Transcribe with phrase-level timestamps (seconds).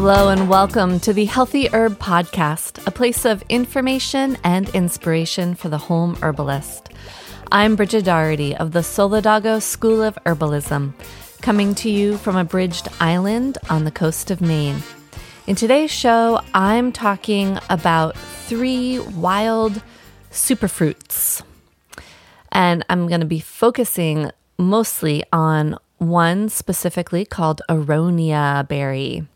[0.00, 5.68] Hello and welcome to the Healthy Herb Podcast, a place of information and inspiration for
[5.68, 6.90] the home herbalist.
[7.50, 10.92] I'm Bridget Doherty of the Solidago School of Herbalism,
[11.42, 14.84] coming to you from a bridged island on the coast of Maine.
[15.48, 19.82] In today's show, I'm talking about three wild
[20.30, 21.42] superfruits.
[22.52, 29.26] And I'm going to be focusing mostly on one specifically called Aronia berry.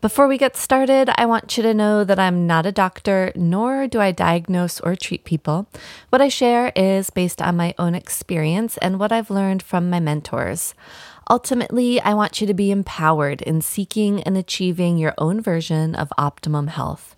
[0.00, 3.86] Before we get started, I want you to know that I'm not a doctor, nor
[3.86, 5.66] do I diagnose or treat people.
[6.10, 10.00] What I share is based on my own experience and what I've learned from my
[10.00, 10.74] mentors.
[11.28, 16.12] Ultimately, I want you to be empowered in seeking and achieving your own version of
[16.16, 17.16] optimum health.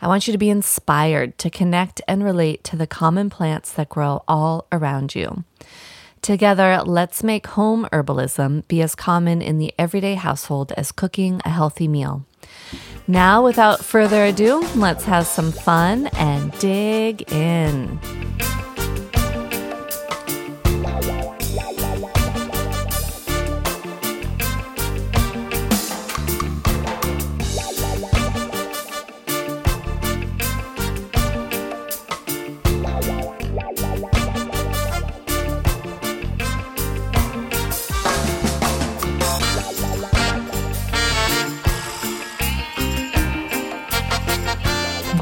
[0.00, 3.88] I want you to be inspired to connect and relate to the common plants that
[3.88, 5.42] grow all around you.
[6.22, 11.50] Together, let's make home herbalism be as common in the everyday household as cooking a
[11.50, 12.24] healthy meal.
[13.06, 17.98] Now, without further ado, let's have some fun and dig in.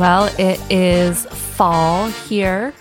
[0.06, 2.72] Well, it is fall here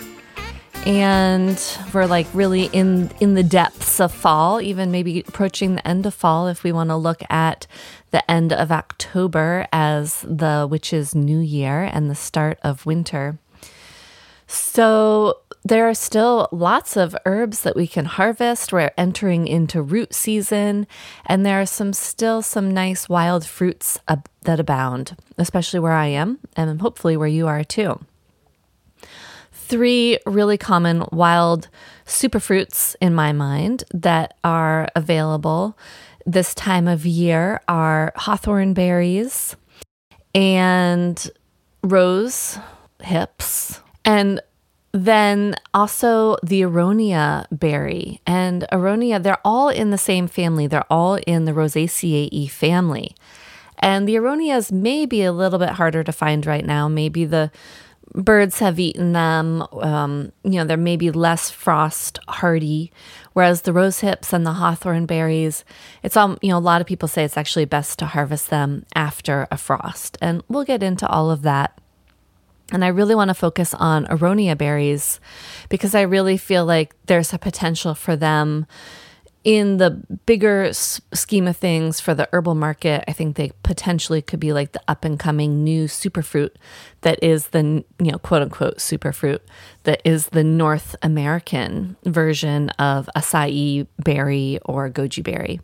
[0.85, 1.59] and
[1.91, 6.13] we're like really in in the depths of fall, even maybe approaching the end of
[6.13, 7.65] fall if we want to look at
[8.11, 13.39] the end of October as the witch's new year and the start of winter.
[14.45, 18.71] So there are still lots of herbs that we can harvest.
[18.71, 20.85] We're entering into root season,
[21.25, 26.07] and there are some still some nice wild fruits ab- that abound, especially where I
[26.07, 27.99] am, and hopefully where you are too.
[29.51, 31.67] Three really common wild
[32.05, 35.75] superfruits in my mind that are available
[36.27, 39.55] this time of year are hawthorn berries
[40.35, 41.31] and
[41.83, 42.59] rose
[43.01, 44.39] hips and
[44.95, 50.67] then also the aronia berry and aronia, they're all in the same family.
[50.67, 53.13] They're all in the Rosaceae family.
[53.79, 56.87] And the aronias may be a little bit harder to find right now.
[56.87, 57.51] Maybe the
[58.13, 59.65] birds have eaten them.
[59.73, 62.93] Um, you know, they're maybe less frost hardy.
[63.33, 65.65] Whereas the rose hips and the hawthorn berries,
[66.03, 68.85] it's all, you know, a lot of people say it's actually best to harvest them
[68.95, 70.17] after a frost.
[70.21, 71.81] And we'll get into all of that
[72.71, 75.19] and I really want to focus on aronia berries
[75.69, 78.65] because I really feel like there's a potential for them
[79.45, 79.91] in the
[80.25, 83.03] bigger scheme of things for the herbal market.
[83.07, 86.49] I think they potentially could be like the up and coming new superfruit
[87.01, 89.39] that is the, you know, quote unquote superfruit
[89.83, 95.59] that is the North American version of acai berry or goji berry.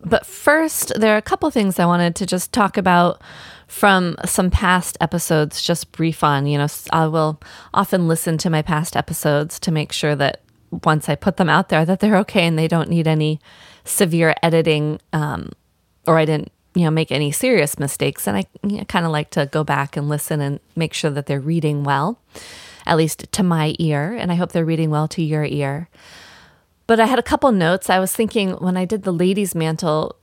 [0.00, 3.20] But first, there are a couple things I wanted to just talk about
[3.66, 6.46] from some past episodes, just brief on.
[6.46, 7.40] You know, I will
[7.74, 10.40] often listen to my past episodes to make sure that
[10.84, 13.40] once I put them out there, that they're okay and they don't need any
[13.84, 15.50] severe editing, um,
[16.06, 18.26] or I didn't, you know, make any serious mistakes.
[18.26, 21.10] And I you know, kind of like to go back and listen and make sure
[21.10, 22.20] that they're reading well,
[22.86, 25.88] at least to my ear, and I hope they're reading well to your ear.
[26.88, 27.90] But I had a couple notes.
[27.90, 30.16] I was thinking when I did the ladies' mantle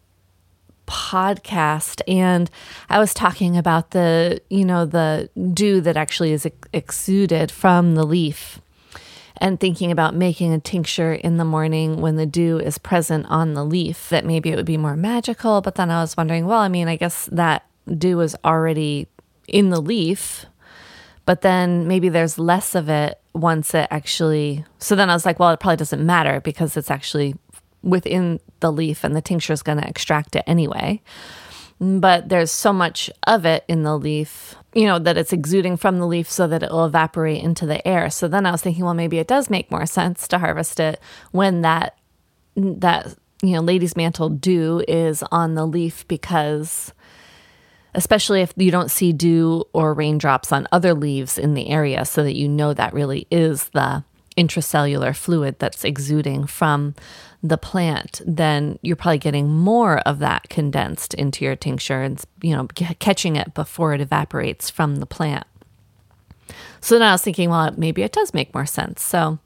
[0.88, 2.50] podcast and
[2.90, 8.04] I was talking about the, you know, the dew that actually is exuded from the
[8.04, 8.60] leaf
[9.38, 13.54] and thinking about making a tincture in the morning when the dew is present on
[13.54, 16.60] the leaf that maybe it would be more magical, but then I was wondering, well,
[16.60, 19.08] I mean, I guess that dew is already
[19.48, 20.46] in the leaf,
[21.26, 25.40] but then maybe there's less of it once it actually so then I was like,
[25.40, 27.36] well, it probably doesn't matter because it's actually
[27.82, 31.02] within the leaf and the tincture is going to extract it anyway.
[31.80, 36.00] But there's so much of it in the leaf, you know, that it's exuding from
[36.00, 38.10] the leaf so that it will evaporate into the air.
[38.10, 41.00] So then I was thinking, well, maybe it does make more sense to harvest it
[41.32, 41.98] when that
[42.56, 46.94] that you know, lady's mantle dew is on the leaf because,
[47.96, 52.24] especially if you don't see dew or raindrops on other leaves in the area, so
[52.24, 54.04] that you know that really is the
[54.38, 56.94] intracellular fluid that's exuding from
[57.42, 62.56] the plant, then you're probably getting more of that condensed into your tincture and, you
[62.56, 62.66] know,
[63.00, 65.46] catching it before it evaporates from the plant.
[66.82, 69.02] So then I was thinking, well, maybe it does make more sense.
[69.02, 69.40] So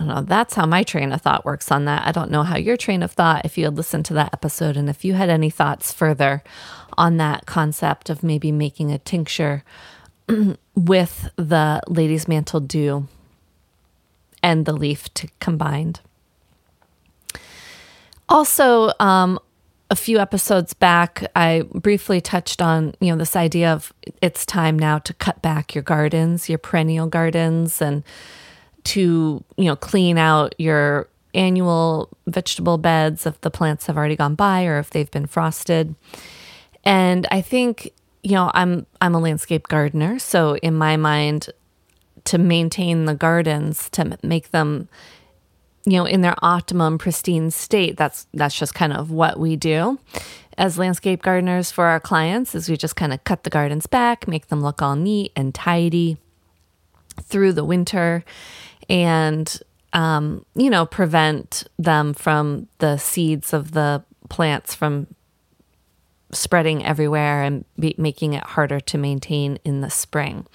[0.00, 0.22] I don't know.
[0.22, 2.06] That's how my train of thought works on that.
[2.06, 4.78] I don't know how your train of thought, if you had listened to that episode,
[4.78, 6.42] and if you had any thoughts further
[6.96, 9.62] on that concept of maybe making a tincture
[10.74, 13.08] with the lady's mantle dew
[14.42, 16.00] and the leaf to combined.
[18.26, 19.38] Also, um,
[19.90, 23.92] a few episodes back, I briefly touched on, you know, this idea of
[24.22, 28.02] it's time now to cut back your gardens, your perennial gardens, and
[28.84, 34.34] to, you know, clean out your annual vegetable beds if the plants have already gone
[34.34, 35.94] by or if they've been frosted.
[36.84, 37.90] And I think,
[38.22, 41.50] you know, I'm I'm a landscape gardener, so in my mind
[42.24, 44.88] to maintain the gardens, to make them
[45.86, 49.98] you know in their optimum pristine state, that's that's just kind of what we do
[50.60, 54.28] as landscape gardeners for our clients is we just kind of cut the gardens back,
[54.28, 56.18] make them look all neat and tidy
[57.22, 58.22] through the winter
[58.90, 59.58] and
[59.92, 65.06] um, you know prevent them from the seeds of the plants from
[66.32, 70.46] spreading everywhere and be, making it harder to maintain in the spring.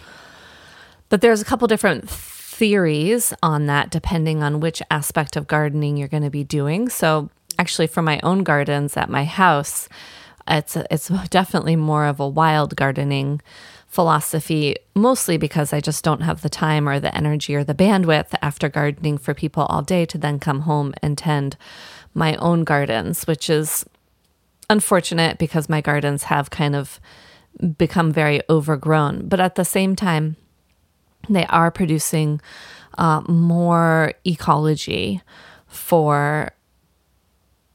[1.10, 6.08] But there's a couple different theories on that depending on which aspect of gardening you're
[6.08, 6.90] going to be doing.
[6.90, 7.30] So
[7.60, 9.90] actually for my own gardens at my house,
[10.48, 13.42] it's it's definitely more of a wild gardening
[13.96, 18.36] philosophy, mostly because I just don't have the time or the energy or the bandwidth
[18.42, 21.56] after gardening for people all day to then come home and tend
[22.14, 23.86] my own gardens, which is
[24.70, 27.00] unfortunate because my gardens have kind of
[27.78, 29.30] become very overgrown.
[29.30, 30.36] But at the same time,
[31.30, 32.42] they are producing
[32.98, 35.22] uh, more ecology
[35.68, 36.52] for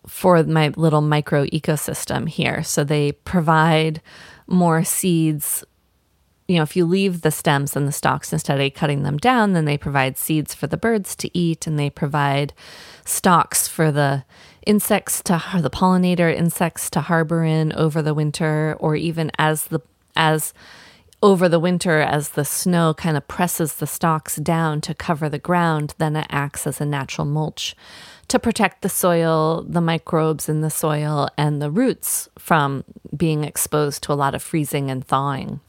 [0.07, 2.63] for my little micro ecosystem here.
[2.63, 4.03] So they provide
[4.47, 5.65] more seeds
[6.51, 9.53] you know, if you leave the stems and the stalks instead of cutting them down,
[9.53, 12.53] then they provide seeds for the birds to eat and they provide
[13.05, 14.25] stalks for the
[14.67, 19.79] insects to the pollinator insects to harbor in over the winter or even as the
[20.17, 20.53] as
[21.23, 25.39] over the winter as the snow kind of presses the stalks down to cover the
[25.39, 27.77] ground then it acts as a natural mulch
[28.27, 32.85] to protect the soil the microbes in the soil and the roots from
[33.17, 35.61] being exposed to a lot of freezing and thawing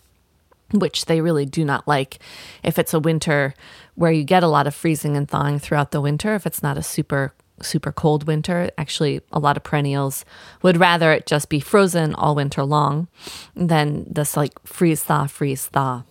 [0.73, 2.19] which they really do not like
[2.63, 3.53] if it's a winter
[3.95, 6.35] where you get a lot of freezing and thawing throughout the winter.
[6.35, 10.25] If it's not a super, super cold winter, actually, a lot of perennials
[10.61, 13.07] would rather it just be frozen all winter long
[13.55, 16.03] than this like freeze thaw, freeze thaw.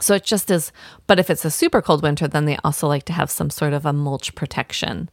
[0.00, 0.72] So it just is,
[1.06, 3.72] but if it's a super cold winter, then they also like to have some sort
[3.72, 5.08] of a mulch protection.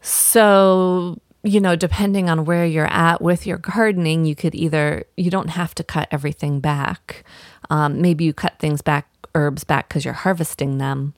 [0.00, 5.30] So you know, depending on where you're at with your gardening, you could either, you
[5.30, 7.24] don't have to cut everything back.
[7.70, 11.14] Um, maybe you cut things back, herbs back because you're harvesting them.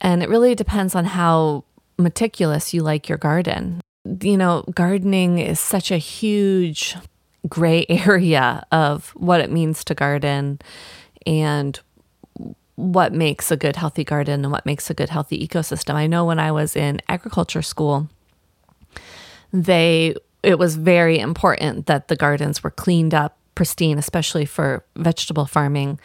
[0.00, 1.64] And it really depends on how
[1.98, 3.80] meticulous you like your garden.
[4.20, 6.96] You know, gardening is such a huge
[7.48, 10.60] gray area of what it means to garden
[11.26, 11.80] and
[12.76, 15.94] what makes a good healthy garden and what makes a good healthy ecosystem.
[15.94, 18.08] I know when I was in agriculture school,
[19.54, 25.46] they it was very important that the gardens were cleaned up pristine especially for vegetable
[25.46, 25.98] farming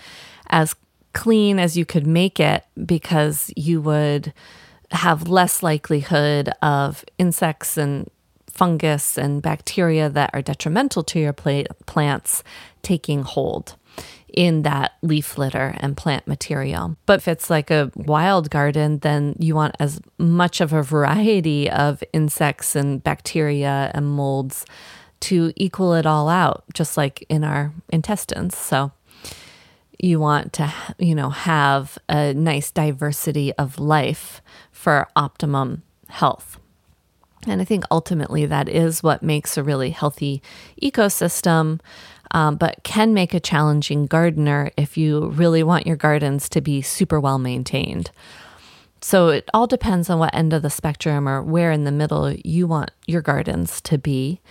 [0.51, 0.75] as
[1.13, 4.31] clean as you could make it because you would
[4.91, 8.07] have less likelihood of insects and
[8.47, 12.43] fungus and bacteria that are detrimental to your plants
[12.83, 13.75] taking hold
[14.33, 16.95] in that leaf litter and plant material.
[17.05, 21.69] But if it's like a wild garden, then you want as much of a variety
[21.69, 24.65] of insects and bacteria and molds
[25.21, 28.57] to equal it all out, just like in our intestines.
[28.57, 28.91] So
[29.99, 36.57] you want to, you know, have a nice diversity of life for optimum health.
[37.47, 40.41] And I think ultimately that is what makes a really healthy
[40.81, 41.79] ecosystem
[42.31, 46.81] um, but can make a challenging gardener if you really want your gardens to be
[46.81, 48.11] super well maintained.
[49.01, 52.31] So it all depends on what end of the spectrum or where in the middle
[52.31, 54.41] you want your gardens to be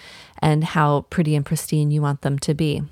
[0.40, 2.82] and how pretty and pristine you want them to be.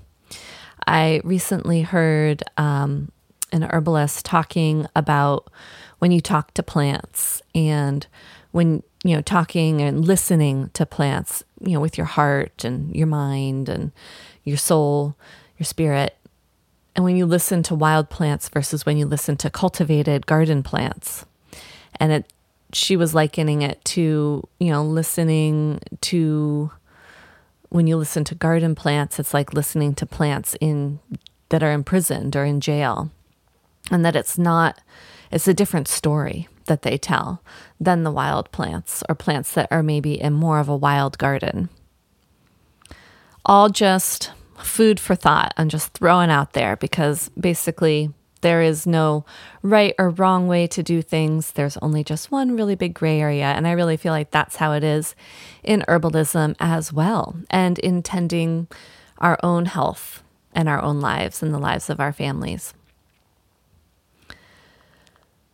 [0.87, 3.11] I recently heard um,
[3.53, 5.51] an herbalist talking about
[5.99, 8.07] when you talk to plants and
[8.53, 13.07] when you know, talking and listening to plants, you know, with your heart and your
[13.07, 13.93] mind and
[14.47, 15.15] your soul,
[15.59, 16.17] your spirit.
[16.95, 21.27] And when you listen to wild plants versus when you listen to cultivated garden plants.
[22.01, 22.33] And it
[22.73, 26.71] she was likening it to, you know, listening to
[27.69, 31.01] when you listen to garden plants, it's like listening to plants in
[31.51, 33.11] that are imprisoned or in jail.
[33.91, 34.81] And that it's not
[35.31, 37.43] it's a different story that they tell
[37.81, 41.69] than the wild plants or plants that are maybe in more of a wild garden.
[43.45, 48.11] All just food for thought and just throwing out there because basically
[48.43, 49.25] there is no
[49.63, 51.53] right or wrong way to do things.
[51.53, 53.47] There's only just one really big gray area.
[53.47, 55.15] And I really feel like that's how it is
[55.65, 58.69] in herbalism as well, and in tending
[59.19, 60.23] our own health
[60.53, 62.75] and our own lives and the lives of our families.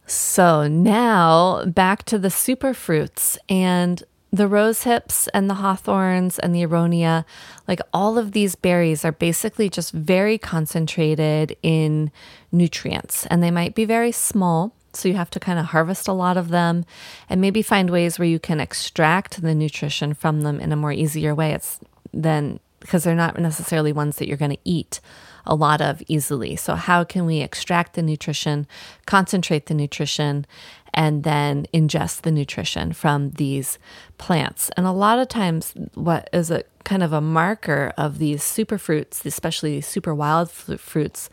[0.06, 6.62] So now back to the superfruits and the rose hips and the hawthorns and the
[6.62, 7.24] aronia,
[7.68, 12.10] like all of these berries are basically just very concentrated in
[12.50, 14.74] nutrients and they might be very small.
[14.94, 16.84] So you have to kind of harvest a lot of them
[17.28, 20.92] and maybe find ways where you can extract the nutrition from them in a more
[20.92, 21.52] easier way.
[21.52, 21.78] It's
[22.12, 25.00] then because they're not necessarily ones that you're going to eat
[25.46, 26.56] a lot of easily.
[26.56, 28.66] So, how can we extract the nutrition,
[29.06, 30.46] concentrate the nutrition,
[30.94, 33.78] and then ingest the nutrition from these
[34.18, 34.70] plants?
[34.76, 39.24] And a lot of times, what is a kind of a marker of these superfruits,
[39.24, 41.30] especially super wild fruits,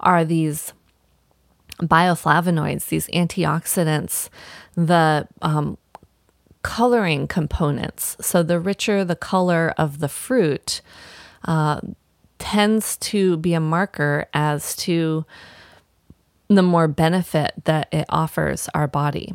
[0.00, 0.72] are these
[1.80, 4.28] bioflavonoids, these antioxidants,
[4.74, 5.78] the um,
[6.62, 8.16] coloring components.
[8.20, 10.80] So, the richer the color of the fruit,
[11.44, 11.80] uh,
[12.38, 15.24] tends to be a marker as to
[16.48, 19.34] the more benefit that it offers our body.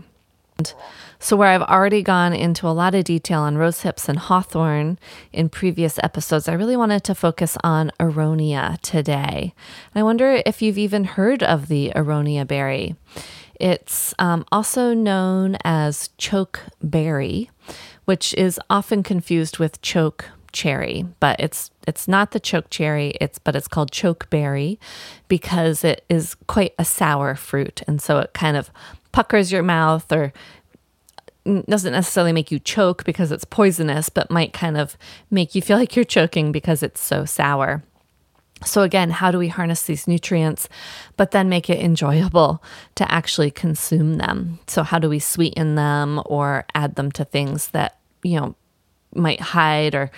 [0.58, 0.74] And
[1.20, 5.00] so, where I've already gone into a lot of detail on rose hips and hawthorn
[5.32, 9.54] in previous episodes, I really wanted to focus on aronia today.
[9.94, 12.96] And I wonder if you've even heard of the aronia berry.
[13.60, 17.50] It's um, also known as choke berry,
[18.06, 23.16] which is often confused with choke cherry, but it's it's not the choke cherry.
[23.20, 24.78] It's but it's called chokeberry
[25.28, 28.70] because it is quite a sour fruit, and so it kind of
[29.12, 30.34] puckers your mouth or
[31.68, 34.98] doesn't necessarily make you choke because it's poisonous, but might kind of
[35.30, 37.84] make you feel like you're choking because it's so sour.
[38.66, 40.70] So, again, how do we harness these nutrients,
[41.18, 42.64] but then make it enjoyable
[42.96, 44.60] to actually consume them?
[44.68, 48.56] So, how do we sweeten them or add them to things that, you know,
[49.16, 50.12] might hide or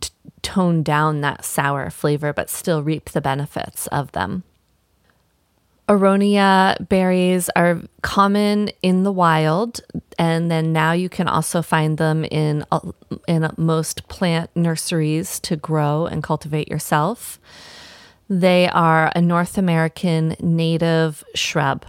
[0.00, 0.10] t-
[0.42, 4.44] tone down that sour flavor, but still reap the benefits of them.
[5.88, 9.80] Aronia berries are common in the wild,
[10.18, 12.80] and then now you can also find them in uh,
[13.26, 17.40] in most plant nurseries to grow and cultivate yourself.
[18.28, 21.86] They are a North American native shrub,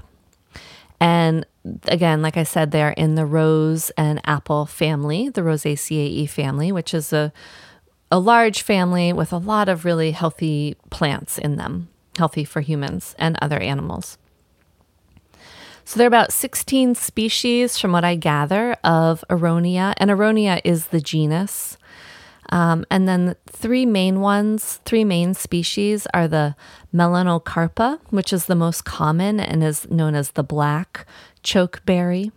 [1.01, 1.45] and
[1.85, 6.93] again, like I said, they're in the rose and apple family, the Rosaceae family, which
[6.93, 7.31] is a
[8.11, 13.15] a large family with a lot of really healthy plants in them, healthy for humans
[13.19, 14.17] and other animals.
[15.85, 20.87] So there are about 16 species, from what I gather, of Aronia, and Aronia is
[20.87, 21.77] the genus.
[22.51, 26.55] Um, and then three main ones, three main species are the
[26.93, 31.05] Melanocarpa, which is the most common and is known as the black
[31.43, 32.31] chokeberry.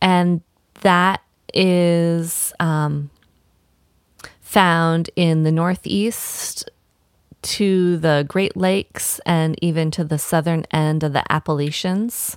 [0.00, 0.42] And
[0.80, 1.22] that
[1.54, 3.10] is um,
[4.40, 6.68] found in the Northeast
[7.42, 12.36] to the Great Lakes and even to the southern end of the Appalachians.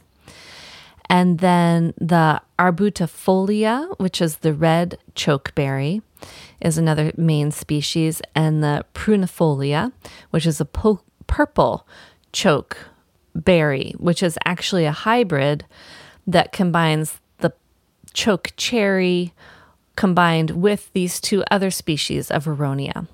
[1.09, 6.03] And then the arbutifolia, which is the red chokeberry,
[6.61, 8.21] is another main species.
[8.35, 9.91] And the prunifolia,
[10.29, 11.87] which is a po- purple
[12.31, 12.88] choke
[13.39, 15.65] berry, which is actually a hybrid
[16.27, 17.53] that combines the
[18.13, 19.33] choke cherry
[19.95, 23.07] combined with these two other species of Aronia.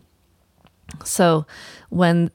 [1.03, 1.45] So
[1.89, 2.31] when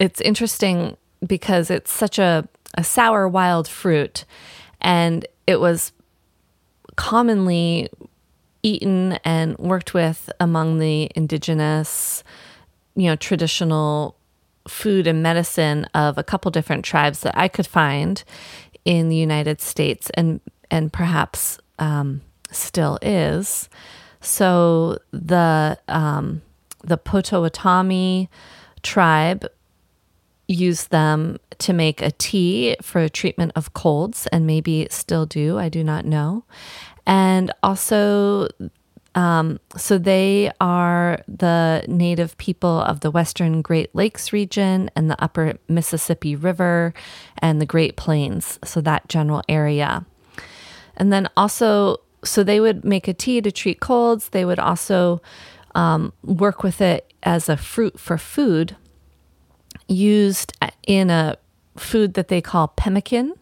[0.00, 0.96] it's interesting
[1.26, 4.24] because it's such a, a sour wild fruit
[4.80, 5.92] and it was
[6.96, 7.88] commonly
[8.62, 12.24] eaten and worked with among the indigenous,
[12.94, 14.16] you know, traditional
[14.68, 18.22] food and medicine of a couple different tribes that I could find
[18.84, 23.68] in the United States and and perhaps um, still is.
[24.20, 26.42] So the um,
[26.82, 28.28] the Potawatomi
[28.82, 29.46] tribe
[30.48, 35.58] used them to make a tea for a treatment of colds, and maybe still do.
[35.58, 36.44] I do not know.
[37.06, 38.48] And also,
[39.16, 45.20] um, so they are the native people of the Western Great Lakes region and the
[45.20, 46.92] upper Mississippi River
[47.38, 48.58] and the Great Plains.
[48.62, 50.04] So that general area.
[50.98, 54.28] And then also, so they would make a tea to treat colds.
[54.28, 55.22] They would also
[55.74, 58.76] um, work with it as a fruit for food
[59.88, 60.52] used
[60.86, 61.38] in a
[61.76, 63.34] food that they call pemmican.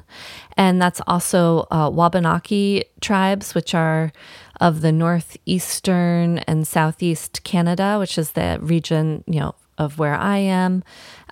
[0.56, 4.12] And that's also uh, Wabanaki tribes, which are
[4.60, 10.38] of the northeastern and southeast Canada, which is the region, you know, of where I
[10.38, 10.84] am,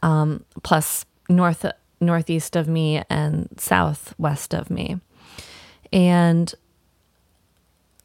[0.02, 1.64] um, plus north
[2.00, 4.98] northeast of me and southwest of me.
[5.92, 6.52] And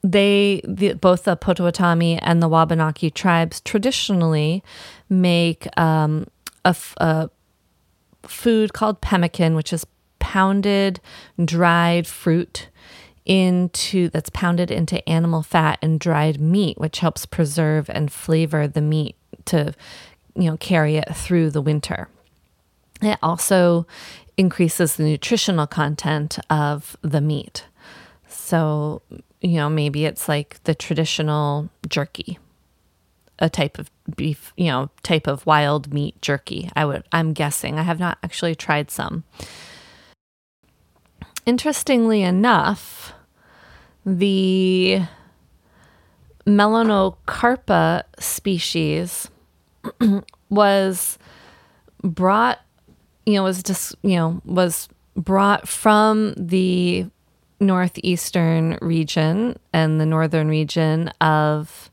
[0.03, 4.63] they, the, both the Potawatomi and the Wabanaki tribes, traditionally
[5.09, 6.27] make um,
[6.63, 7.29] a, a
[8.27, 9.86] food called pemmican, which is
[10.19, 11.00] pounded
[11.43, 12.69] dried fruit
[13.25, 18.81] into that's pounded into animal fat and dried meat, which helps preserve and flavor the
[18.81, 19.15] meat
[19.46, 19.74] to
[20.36, 22.07] you know carry it through the winter.
[23.01, 23.86] It also
[24.38, 27.65] increases the nutritional content of the meat.
[28.27, 29.01] So,
[29.41, 32.39] you know, maybe it's like the traditional jerky
[33.39, 36.70] a type of beef, you know, type of wild meat jerky.
[36.75, 37.77] I would I'm guessing.
[37.77, 39.24] I have not actually tried some.
[41.46, 43.13] Interestingly enough,
[44.06, 45.01] the
[46.46, 49.29] Melanocarpa species
[50.50, 51.17] was
[52.03, 52.60] brought,
[53.25, 57.06] you know, was just, you know, was brought from the
[57.60, 61.89] northeastern region and the northern region of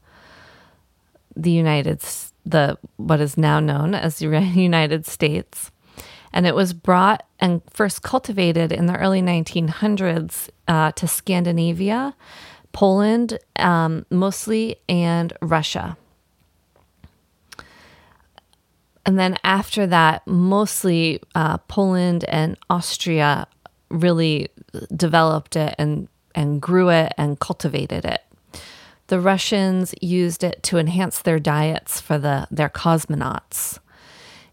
[1.36, 2.00] the United
[2.46, 5.70] the what is now known as the United States.
[6.32, 12.16] And it was brought and first cultivated in the early 1900s uh, to Scandinavia,
[12.72, 15.96] Poland um, mostly, and Russia.
[19.06, 23.46] And then after that, mostly uh, Poland and Austria
[23.90, 24.48] really
[24.96, 28.23] developed it and, and grew it and cultivated it
[29.08, 33.78] the Russians used it to enhance their diets for the their cosmonauts.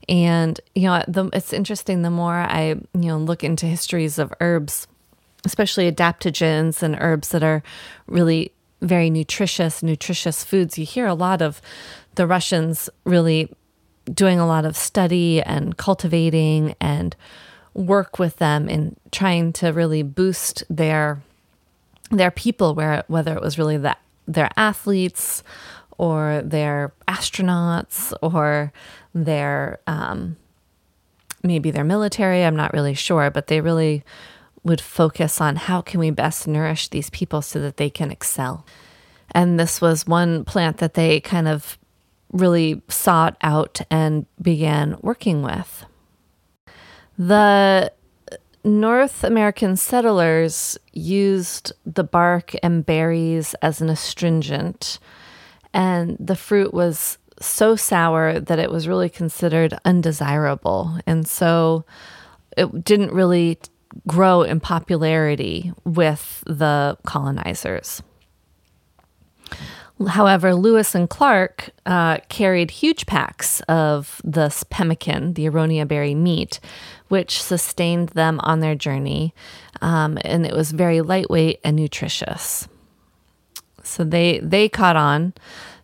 [0.09, 2.01] And you know, the, it's interesting.
[2.01, 4.87] The more I you know look into histories of herbs,
[5.45, 7.63] especially adaptogens and herbs that are
[8.07, 11.61] really very nutritious, nutritious foods, you hear a lot of
[12.15, 13.53] the Russians really
[14.11, 17.15] doing a lot of study and cultivating and
[17.73, 21.21] work with them in trying to really boost their
[22.09, 23.95] their people where whether it was really the
[24.27, 25.43] their athletes
[25.97, 28.71] or their astronauts or
[29.13, 30.37] they're um,
[31.43, 32.43] maybe they're military.
[32.43, 34.03] I'm not really sure, but they really
[34.63, 38.65] would focus on how can we best nourish these people so that they can excel.
[39.31, 41.77] And this was one plant that they kind of
[42.31, 45.85] really sought out and began working with.
[47.17, 47.91] The
[48.63, 54.99] North American settlers used the bark and berries as an astringent,
[55.73, 60.99] and the fruit was so sour that it was really considered undesirable.
[61.07, 61.85] And so
[62.55, 63.57] it didn't really
[64.07, 68.03] grow in popularity with the colonizers.
[70.07, 76.59] However, Lewis and Clark uh, carried huge packs of this pemmican, the aronia berry meat,
[77.07, 79.33] which sustained them on their journey.
[79.81, 82.67] Um, and it was very lightweight and nutritious.
[83.83, 85.33] So they, they caught on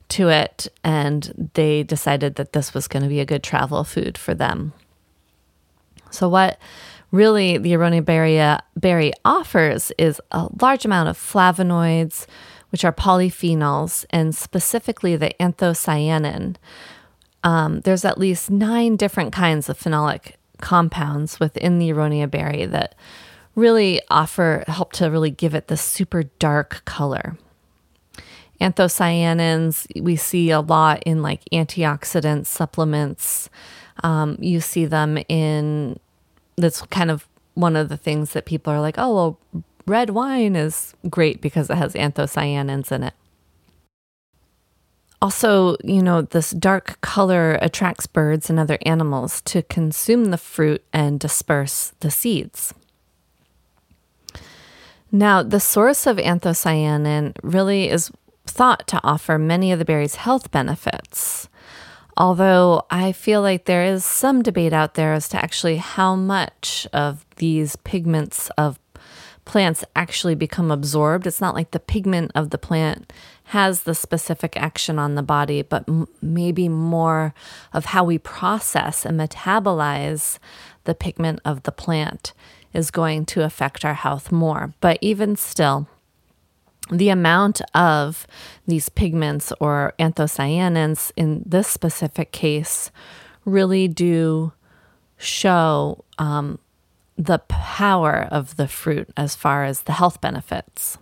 [0.09, 4.17] to it and they decided that this was going to be a good travel food
[4.17, 4.73] for them.
[6.09, 6.57] So, what
[7.11, 12.25] really the aronia berry, berry offers is a large amount of flavonoids
[12.69, 16.55] which are polyphenols, and specifically the anthocyanin.
[17.43, 22.95] Um, there's at least nine different kinds of phenolic compounds within the aronia berry that
[23.55, 27.37] really offer help to really give it this super dark color.
[28.59, 33.49] Anthocyanins we see a lot in like antioxidant supplements.
[34.03, 35.99] Um, you see them in
[36.55, 40.55] that's kind of one of the things that people are like, oh, well, red wine
[40.55, 43.13] is great because it has anthocyanins in it.
[45.19, 50.83] Also, you know, this dark color attracts birds and other animals to consume the fruit
[50.93, 52.73] and disperse the seeds.
[55.11, 58.11] Now, the source of anthocyanin really is
[58.45, 61.49] thought to offer many of the berry's health benefits.
[62.15, 66.87] Although I feel like there is some debate out there as to actually how much
[66.91, 68.79] of these pigments of
[69.47, 71.25] plants actually become absorbed.
[71.25, 73.13] It's not like the pigment of the plant
[73.45, 77.33] has the specific action on the body, but m- maybe more
[77.71, 80.37] of how we process and metabolize
[80.83, 82.33] the pigment of the plant
[82.73, 84.73] is going to affect our health more.
[84.81, 85.87] But even still,
[86.91, 88.27] the amount of
[88.67, 92.91] these pigments or anthocyanins in this specific case
[93.45, 94.51] really do
[95.17, 96.59] show um,
[97.17, 100.97] the power of the fruit as far as the health benefits.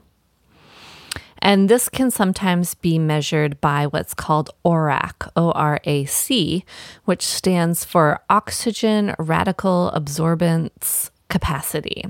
[1.40, 6.66] And this can sometimes be measured by what's called ORAC, O R A C,
[7.04, 12.06] which stands for Oxygen Radical Absorbance Capacity.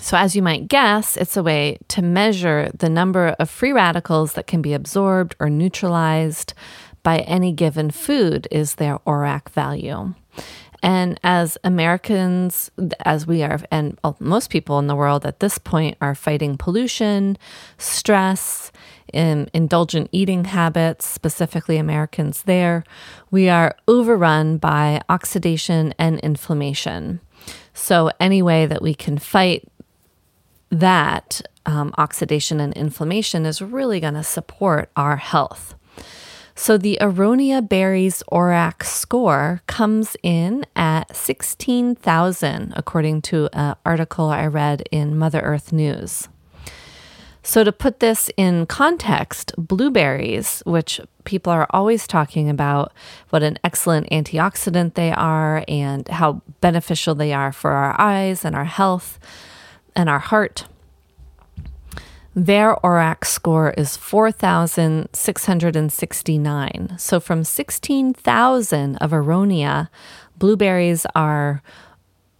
[0.00, 4.34] So, as you might guess, it's a way to measure the number of free radicals
[4.34, 6.54] that can be absorbed or neutralized
[7.02, 10.12] by any given food, is their ORAC value.
[10.86, 12.70] And as Americans,
[13.04, 17.36] as we are, and most people in the world at this point are fighting pollution,
[17.76, 18.70] stress,
[19.12, 22.84] in indulgent eating habits, specifically Americans there,
[23.32, 27.20] we are overrun by oxidation and inflammation.
[27.74, 29.68] So, any way that we can fight
[30.70, 35.75] that um, oxidation and inflammation is really going to support our health.
[36.58, 44.46] So the Aronia berries ORAC score comes in at 16,000, according to an article I
[44.46, 46.28] read in Mother Earth News.
[47.42, 52.92] So, to put this in context, blueberries, which people are always talking about
[53.30, 58.56] what an excellent antioxidant they are and how beneficial they are for our eyes and
[58.56, 59.20] our health
[59.94, 60.64] and our heart.
[62.38, 66.96] Their ORAC score is 4,669.
[66.98, 69.88] So from 16,000 of Aronia,
[70.36, 71.62] blueberries are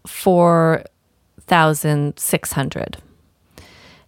[0.06, 2.98] 4,600.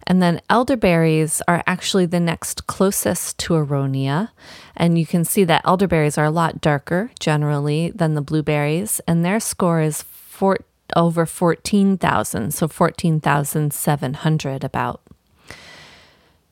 [0.05, 4.29] And then elderberries are actually the next closest to Aronia.
[4.77, 9.25] And you can see that elderberries are a lot darker generally than the blueberries, and
[9.25, 10.59] their score is four,
[10.95, 15.01] over 14,000, so 14,700 about.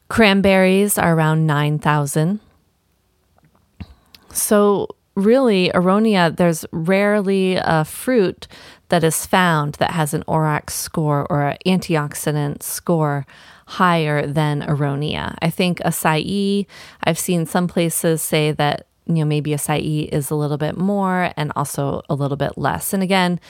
[0.10, 2.40] Cranberries are around 9,000.
[4.32, 8.48] So, really, Aronia, there's rarely a fruit
[8.90, 13.26] that is found that has an ORAC score or an antioxidant score
[13.66, 15.36] higher than Aronia.
[15.42, 16.66] I think acai,
[17.04, 21.34] I've seen some places say that, you know, maybe acai is a little bit more
[21.36, 22.94] and also a little bit less.
[22.94, 23.42] And again,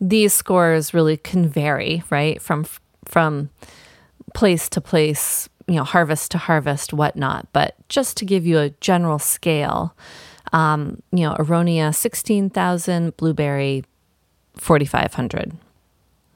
[0.00, 2.42] these scores really can vary, right?
[2.42, 2.66] From,
[3.04, 3.50] from
[4.34, 7.46] place to place you know, harvest to harvest, whatnot.
[7.52, 9.94] But just to give you a general scale,
[10.52, 13.84] um, you know, Aronia 16,000, blueberry
[14.56, 15.52] 4,500.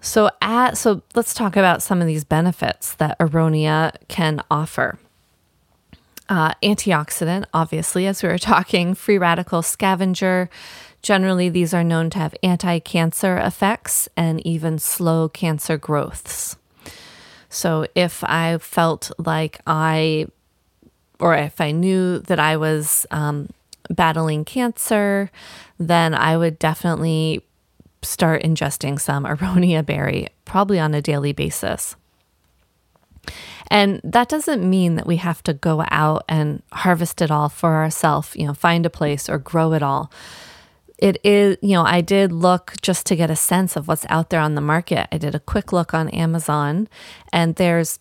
[0.01, 4.99] So at so let's talk about some of these benefits that Aronia can offer.
[6.29, 10.49] Uh, antioxidant, obviously, as we were talking, free radical scavenger.
[11.03, 16.57] Generally, these are known to have anti cancer effects and even slow cancer growths.
[17.55, 20.27] So if I felt like I,
[21.21, 23.49] or if I knew that I was um,
[23.89, 25.31] battling cancer,
[25.79, 27.45] then I would definitely
[28.03, 31.95] start ingesting some aronia berry, probably on a daily basis.
[33.69, 37.77] And that doesn't mean that we have to go out and harvest it all for
[37.77, 40.11] ourselves, you know, find a place or grow it all
[40.99, 44.31] it is, you know, I did look just to get a sense of what's out
[44.31, 45.09] there on the market.
[45.13, 46.89] I did a quick look on Amazon,
[47.33, 47.99] and there's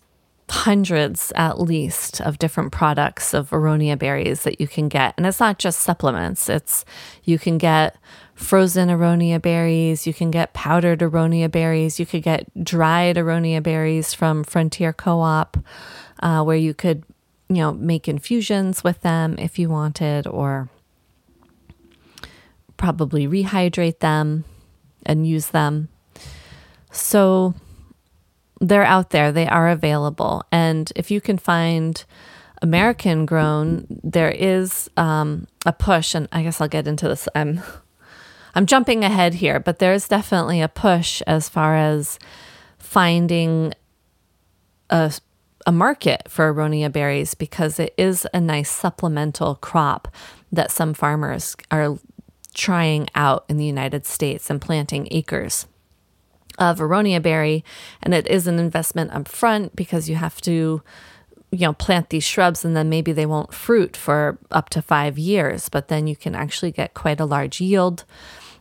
[0.50, 5.14] hundreds at least of different products of aronia berries that you can get.
[5.16, 6.84] And it's not just supplements, it's
[7.24, 7.96] you can get
[8.34, 14.12] frozen aronia berries, you can get powdered aronia berries, you could get dried aronia berries
[14.12, 15.56] from Frontier Co op,
[16.20, 17.04] uh, where you could,
[17.48, 20.68] you know, make infusions with them if you wanted, or
[22.76, 24.44] probably rehydrate them
[25.06, 25.88] and use them.
[26.90, 27.54] So
[28.60, 30.44] they're out there, they are available.
[30.52, 32.04] And if you can find
[32.62, 37.28] American grown, there is um, a push, and I guess I'll get into this.
[37.34, 37.60] I'm
[38.56, 42.20] I'm jumping ahead here, but there's definitely a push as far as
[42.78, 43.74] finding
[44.90, 45.12] a
[45.66, 50.08] a market for aronia berries because it is a nice supplemental crop
[50.52, 51.98] that some farmers are
[52.54, 55.66] trying out in the United States and planting acres
[56.58, 57.64] of aronia berry.
[58.02, 60.82] And it is an investment up front because you have to,
[61.50, 65.18] you know, plant these shrubs and then maybe they won't fruit for up to five
[65.18, 68.04] years, but then you can actually get quite a large yield,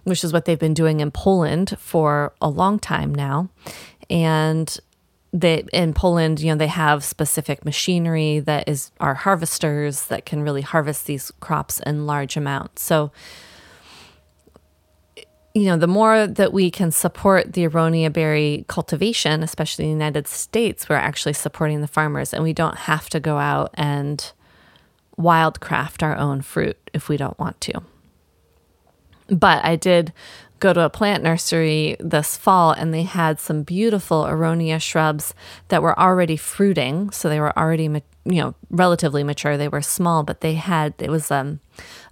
[0.04, 3.50] which is what they've been doing in Poland for a long time now.
[4.10, 4.76] And
[5.32, 10.44] they in Poland, you know, they have specific machinery that is are harvesters that can
[10.44, 12.84] really harvest these crops in large amounts.
[12.84, 13.12] So
[15.54, 20.06] you know, the more that we can support the aronia berry cultivation, especially in the
[20.06, 24.32] United States, we're actually supporting the farmers and we don't have to go out and
[25.18, 27.84] wildcraft our own fruit if we don't want to.
[29.28, 30.12] But I did
[30.60, 35.36] go to a plant nursery this fall and they had some beautiful aronia shrubs
[35.68, 37.12] that were already fruiting.
[37.12, 39.56] So they were already, you know, relatively mature.
[39.56, 41.60] They were small, but they had, it was, um,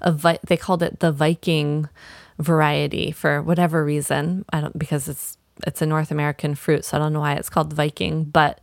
[0.01, 1.89] a, they called it the Viking
[2.39, 4.45] variety for whatever reason.
[4.51, 7.49] I don't because it's it's a North American fruit, so I don't know why it's
[7.49, 8.59] called Viking, but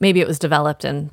[0.00, 1.10] maybe it was developed in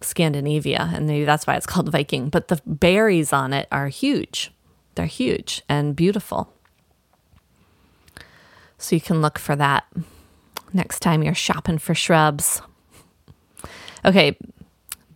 [0.00, 2.28] Scandinavia and maybe that's why it's called Viking.
[2.28, 4.52] But the berries on it are huge.
[4.94, 6.52] They're huge and beautiful.
[8.78, 9.84] So you can look for that
[10.72, 12.62] next time you're shopping for shrubs.
[14.04, 14.36] Okay,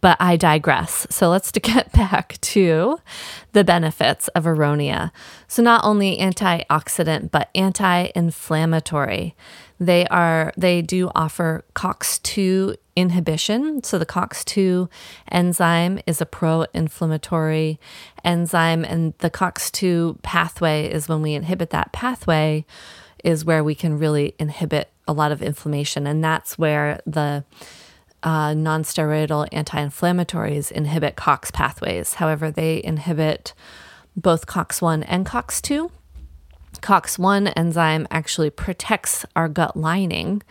[0.03, 1.07] but I digress.
[1.09, 3.01] So let's get back to
[3.53, 5.13] the benefits of aronia.
[5.49, 9.35] So not only antioxidant but anti-inflammatory.
[9.81, 13.83] They are they do offer COX2 inhibition.
[13.83, 14.89] So the COX2
[15.31, 17.81] enzyme is a pro-inflammatory
[18.23, 22.67] enzyme and the COX2 pathway is when we inhibit that pathway
[23.25, 27.45] is where we can really inhibit a lot of inflammation and that's where the
[28.23, 32.15] uh, nonsteroidal anti inflammatories inhibit COX pathways.
[32.15, 33.55] However, they inhibit
[34.17, 35.91] both COX1 and COX2.
[36.81, 40.43] COX1 enzyme actually protects our gut lining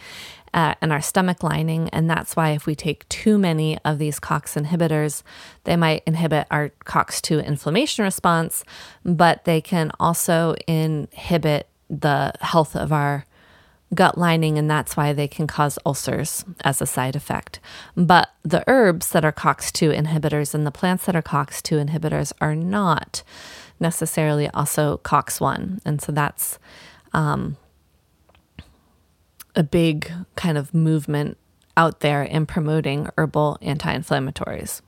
[0.53, 1.89] uh, and our stomach lining.
[1.89, 5.23] And that's why if we take too many of these COX inhibitors,
[5.63, 8.63] they might inhibit our COX2 inflammation response,
[9.03, 13.25] but they can also inhibit the health of our
[13.93, 17.59] gut lining, and that's why they can cause ulcers as a side effect.
[17.95, 22.55] But the herbs that are COX2 inhibitors and the plants that are COX2 inhibitors are
[22.55, 23.23] not
[23.79, 25.79] necessarily also COX1.
[25.85, 26.59] And so that's
[27.13, 27.57] um,
[29.55, 31.37] a big kind of movement
[31.75, 34.81] out there in promoting herbal anti inflammatories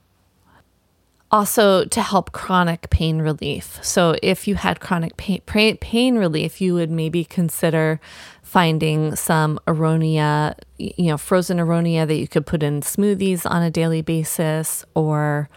[1.34, 3.80] also to help chronic pain relief.
[3.82, 8.00] So, if you had chronic pain, pain relief, you would maybe consider
[8.54, 13.68] finding some aronia, you know, frozen aronia that you could put in smoothies on a
[13.68, 15.48] daily basis or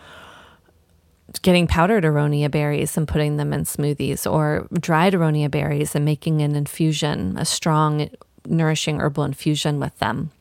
[1.43, 6.41] getting powdered aronia berries and putting them in smoothies or dried aronia berries and making
[6.41, 8.09] an infusion, a strong,
[8.47, 10.31] nourishing herbal infusion with them.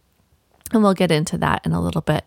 [0.72, 2.24] And we'll get into that in a little bit.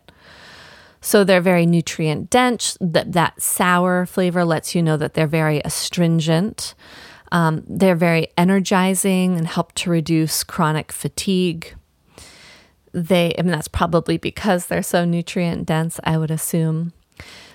[1.00, 2.78] So they're very nutrient dense.
[2.80, 6.76] That, that sour flavor lets you know that they're very astringent.
[7.32, 11.74] Um, they're very energizing and help to reduce chronic fatigue.
[12.92, 16.92] They, I mean, that's probably because they're so nutrient dense, I would assume.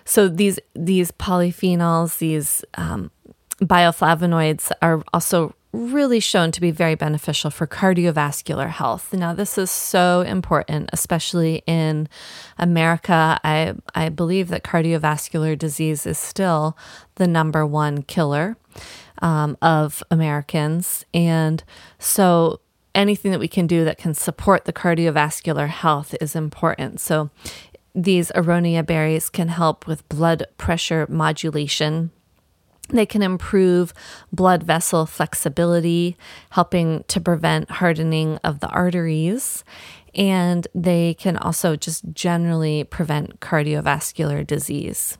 [0.05, 3.11] So these these polyphenols, these um,
[3.59, 9.13] bioflavonoids, are also really shown to be very beneficial for cardiovascular health.
[9.13, 12.07] Now, this is so important, especially in
[12.57, 13.39] America.
[13.43, 16.77] I, I believe that cardiovascular disease is still
[17.15, 18.57] the number one killer
[19.21, 21.05] um, of Americans.
[21.13, 21.63] And
[21.99, 22.61] so,
[22.93, 26.99] anything that we can do that can support the cardiovascular health is important.
[26.99, 27.29] So,
[27.93, 32.11] these aronia berries can help with blood pressure modulation
[32.89, 33.93] they can improve
[34.31, 36.17] blood vessel flexibility,
[36.51, 39.63] helping to prevent hardening of the arteries.
[40.13, 45.17] And they can also just generally prevent cardiovascular disease.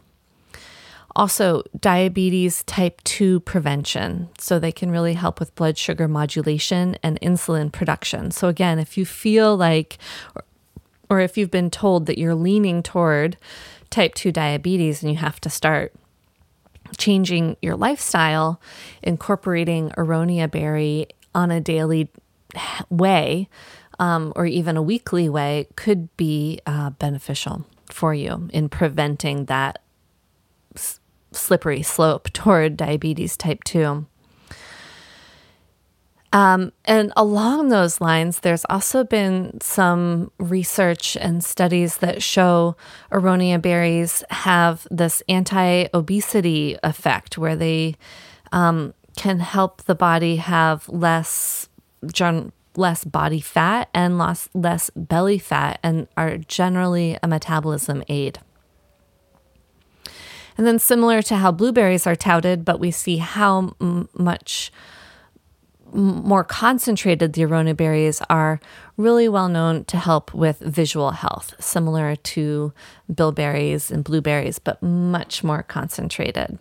[1.15, 4.29] Also, diabetes type 2 prevention.
[4.37, 8.31] So, they can really help with blood sugar modulation and insulin production.
[8.31, 9.97] So, again, if you feel like,
[11.09, 13.37] or if you've been told that you're leaning toward
[13.89, 15.93] type 2 diabetes and you have to start
[16.97, 18.59] changing your lifestyle,
[19.01, 22.09] incorporating aronia berry on a daily
[22.89, 23.49] way
[23.99, 29.79] um, or even a weekly way could be uh, beneficial for you in preventing that
[31.35, 34.05] slippery slope toward diabetes type 2.
[36.35, 42.75] Um, and along those lines, there's also been some research and studies that show
[43.09, 47.95] aronia berries have this anti obesity effect where they
[48.51, 51.69] um, can help the body have less,
[52.75, 58.39] less body fat and less belly fat and are generally a metabolism aid.
[60.57, 64.71] And then, similar to how blueberries are touted, but we see how m- much
[65.93, 68.59] more concentrated, the aronia berries are
[68.97, 72.73] really well known to help with visual health, similar to
[73.13, 76.57] bilberries and blueberries, but much more concentrated.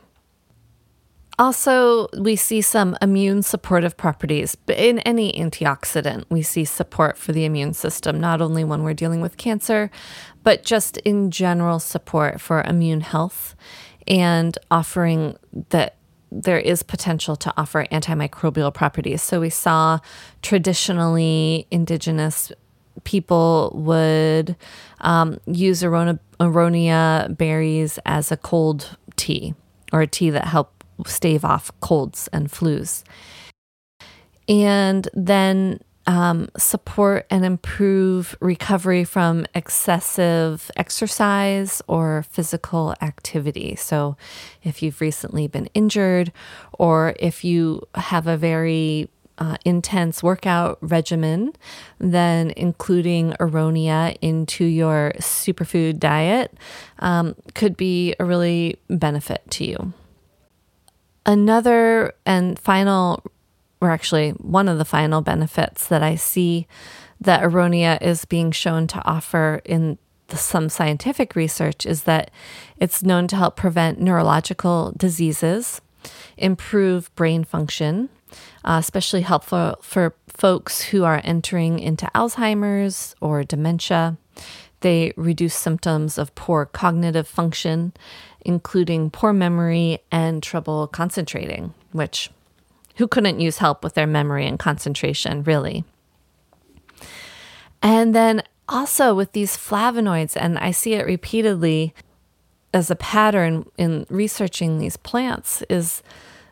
[1.36, 4.54] Also, we see some immune supportive properties.
[4.54, 8.94] But In any antioxidant, we see support for the immune system, not only when we're
[8.94, 9.90] dealing with cancer,
[10.44, 13.56] but just in general support for immune health
[14.06, 15.36] and offering
[15.70, 15.96] that
[16.30, 19.22] there is potential to offer antimicrobial properties.
[19.22, 20.00] So we saw
[20.42, 22.50] traditionally indigenous
[23.04, 24.56] people would
[25.00, 29.54] um, use aronia, aronia berries as a cold tea
[29.92, 33.04] or a tea that helped stave off colds and flus.
[34.48, 43.74] And then um, support and improve recovery from excessive exercise or physical activity.
[43.76, 44.16] So,
[44.62, 46.32] if you've recently been injured,
[46.72, 51.52] or if you have a very uh, intense workout regimen,
[51.98, 56.56] then including aronia into your superfood diet
[57.00, 59.92] um, could be a really benefit to you.
[61.26, 63.24] Another and final,
[63.84, 66.66] or actually one of the final benefits that I see
[67.20, 69.98] that aronia is being shown to offer in
[70.30, 72.30] some scientific research is that
[72.78, 75.80] it's known to help prevent neurological diseases,
[76.36, 78.08] improve brain function,
[78.64, 84.16] uh, especially helpful for folks who are entering into Alzheimer's or dementia.
[84.80, 87.92] They reduce symptoms of poor cognitive function
[88.44, 92.30] including poor memory and trouble concentrating, which
[92.96, 95.84] who couldn't use help with their memory and concentration, really?
[97.82, 101.94] And then also with these flavonoids, and I see it repeatedly
[102.72, 106.02] as a pattern in researching these plants, is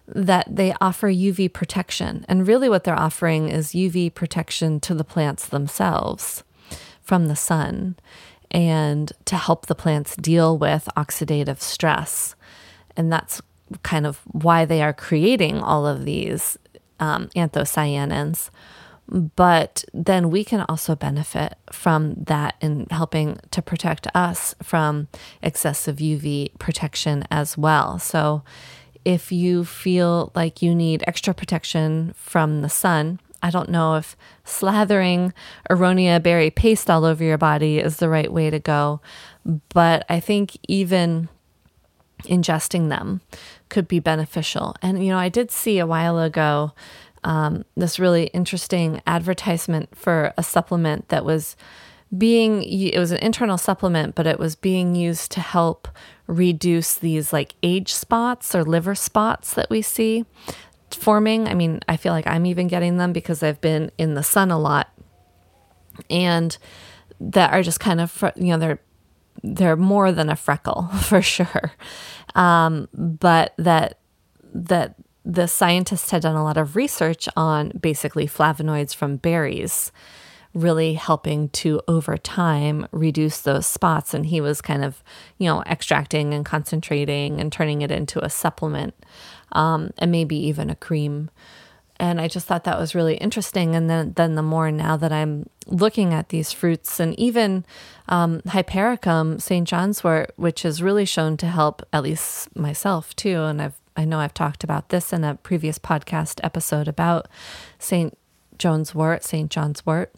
[0.06, 2.24] that they offer UV protection.
[2.28, 6.44] And really, what they're offering is UV protection to the plants themselves
[7.00, 7.96] from the sun
[8.50, 12.36] and to help the plants deal with oxidative stress.
[12.96, 13.40] And that's
[13.82, 16.58] kind of why they are creating all of these
[17.00, 18.50] um, anthocyanins.
[19.08, 25.08] But then we can also benefit from that in helping to protect us from
[25.42, 27.98] excessive UV protection as well.
[27.98, 28.42] So,
[29.04, 34.16] if you feel like you need extra protection from the sun, I don't know if
[34.46, 35.32] slathering
[35.68, 39.00] aronia berry paste all over your body is the right way to go,
[39.70, 41.28] but I think even
[42.24, 43.20] ingesting them
[43.68, 44.74] could be beneficial.
[44.82, 46.72] And, you know, I did see a while ago
[47.24, 51.56] um, this really interesting advertisement for a supplement that was
[52.16, 55.88] being, it was an internal supplement, but it was being used to help
[56.26, 60.24] reduce these like age spots or liver spots that we see
[60.90, 61.48] forming.
[61.48, 64.50] I mean, I feel like I'm even getting them because I've been in the sun
[64.50, 64.92] a lot
[66.10, 66.56] and
[67.20, 68.80] that are just kind of, you know, they're,
[69.42, 71.72] they're more than a freckle for sure.
[72.34, 73.98] Um, but that,
[74.54, 79.92] that the scientists had done a lot of research on basically flavonoids from berries
[80.54, 85.02] really helping to over time reduce those spots and he was kind of
[85.38, 88.94] you know extracting and concentrating and turning it into a supplement
[89.52, 91.30] um, and maybe even a cream.
[92.02, 93.76] And I just thought that was really interesting.
[93.76, 97.64] And then, then the more now that I'm looking at these fruits, and even
[98.08, 99.68] um, Hypericum, St.
[99.68, 103.42] John's wort, which is really shown to help at least myself too.
[103.42, 107.28] And I've I know I've talked about this in a previous podcast episode about
[107.78, 108.18] St.
[108.58, 109.48] John's wort, St.
[109.48, 110.12] John's wort,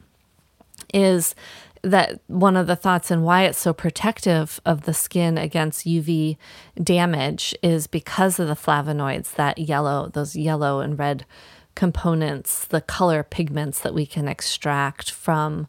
[0.94, 1.35] is
[1.83, 6.38] that one of the thoughts and why it's so protective of the skin against UV
[6.83, 11.27] damage is because of the flavonoids, that yellow, those yellow and red
[11.75, 15.67] components, the color pigments that we can extract from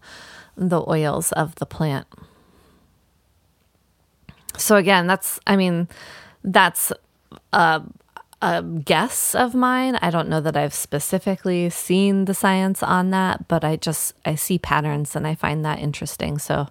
[0.55, 2.07] the oils of the plant.
[4.57, 5.87] So, again, that's, I mean,
[6.43, 6.93] that's
[7.51, 7.81] a,
[8.41, 9.97] a guess of mine.
[10.01, 14.35] I don't know that I've specifically seen the science on that, but I just I
[14.35, 16.37] see patterns and I find that interesting.
[16.37, 16.67] So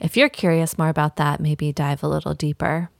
[0.00, 2.90] if you're curious more about that, maybe dive a little deeper.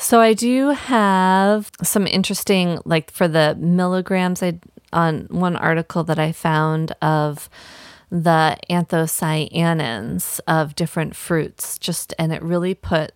[0.00, 4.58] So I do have some interesting like for the milligrams I
[4.94, 7.50] on one article that I found of
[8.10, 13.12] the anthocyanins of different fruits just and it really put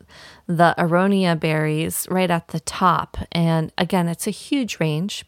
[0.47, 3.17] the aronia berries right at the top.
[3.33, 5.25] And again it's a huge range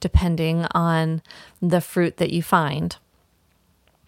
[0.00, 1.22] depending on
[1.62, 2.94] the fruit that you find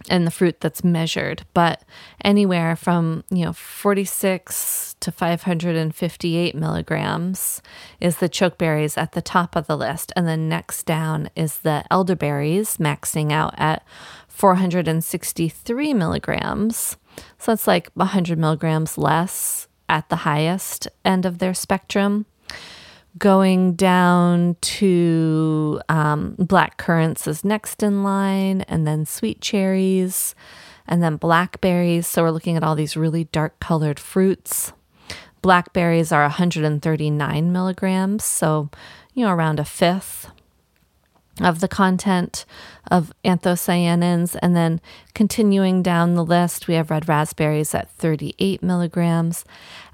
[0.08, 1.82] and the fruit that's measured, but
[2.24, 7.62] anywhere from, you know, 46 to 558 milligrams
[8.00, 10.12] is the chokeberries at the top of the list.
[10.16, 13.84] And then next down is the elderberries, maxing out at
[14.28, 16.96] 463 milligrams.
[17.38, 22.26] So that's like 100 milligrams less at the highest end of their spectrum
[23.18, 30.34] going down to um, black currants is next in line, and then sweet cherries,
[30.86, 32.06] and then blackberries.
[32.06, 34.72] So we're looking at all these really dark colored fruits.
[35.42, 38.70] Blackberries are 139 milligrams, so
[39.14, 40.30] you know around a fifth
[41.40, 42.44] of the content
[42.90, 44.36] of anthocyanins.
[44.42, 44.80] And then
[45.14, 49.44] continuing down the list, we have red raspberries at 38 milligrams.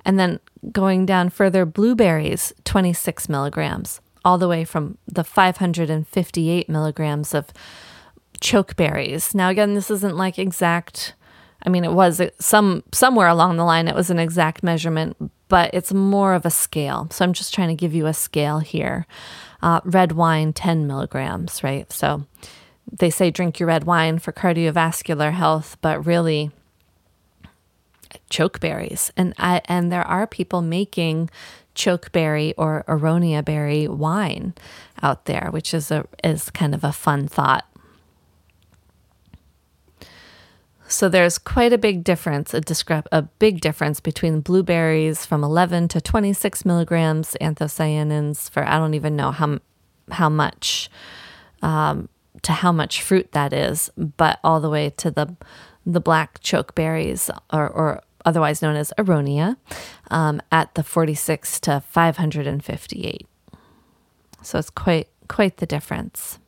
[0.05, 0.41] And then
[0.73, 7.53] going down further, blueberries, 26 milligrams, all the way from the 558 milligrams of
[8.41, 9.35] chokeberries.
[9.35, 11.15] Now, again, this isn't like exact.
[11.65, 13.89] I mean, it was some somewhere along the line.
[13.89, 15.17] It was an exact measurement,
[15.49, 17.09] but it's more of a scale.
[17.11, 19.07] So I'm just trying to give you a scale here.
[19.67, 21.93] Uh, red wine, 10 milligrams, right?
[21.93, 22.25] So
[22.93, 26.53] they say drink your red wine for cardiovascular health, but really,
[28.31, 29.11] chokeberries.
[29.17, 31.31] And I and there are people making
[31.75, 34.55] chokeberry or aronia berry wine
[35.03, 37.67] out there, which is a is kind of a fun thought.
[40.89, 45.89] So there's quite a big difference, a, discrep- a big difference between blueberries from 11
[45.89, 49.59] to 26 milligrams, anthocyanins for I don't even know how
[50.12, 50.89] how much
[51.62, 52.09] um,
[52.43, 55.34] to how much fruit that is, but all the way to the
[55.84, 59.57] the black chokeberries or, or otherwise known as aronia
[60.11, 63.26] um, at the 46 to 558.
[64.43, 66.39] So it's quite quite the difference.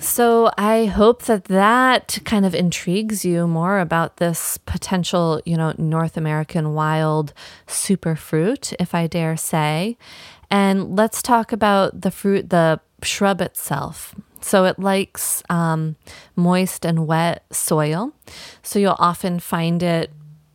[0.00, 5.74] So I hope that that kind of intrigues you more about this potential, you know,
[5.78, 7.32] North American wild
[7.66, 9.96] superfruit, if I dare say.
[10.50, 14.14] And let's talk about the fruit, the shrub itself.
[14.40, 15.96] So it likes um,
[16.36, 18.12] moist and wet soil.
[18.62, 20.12] So you'll often find it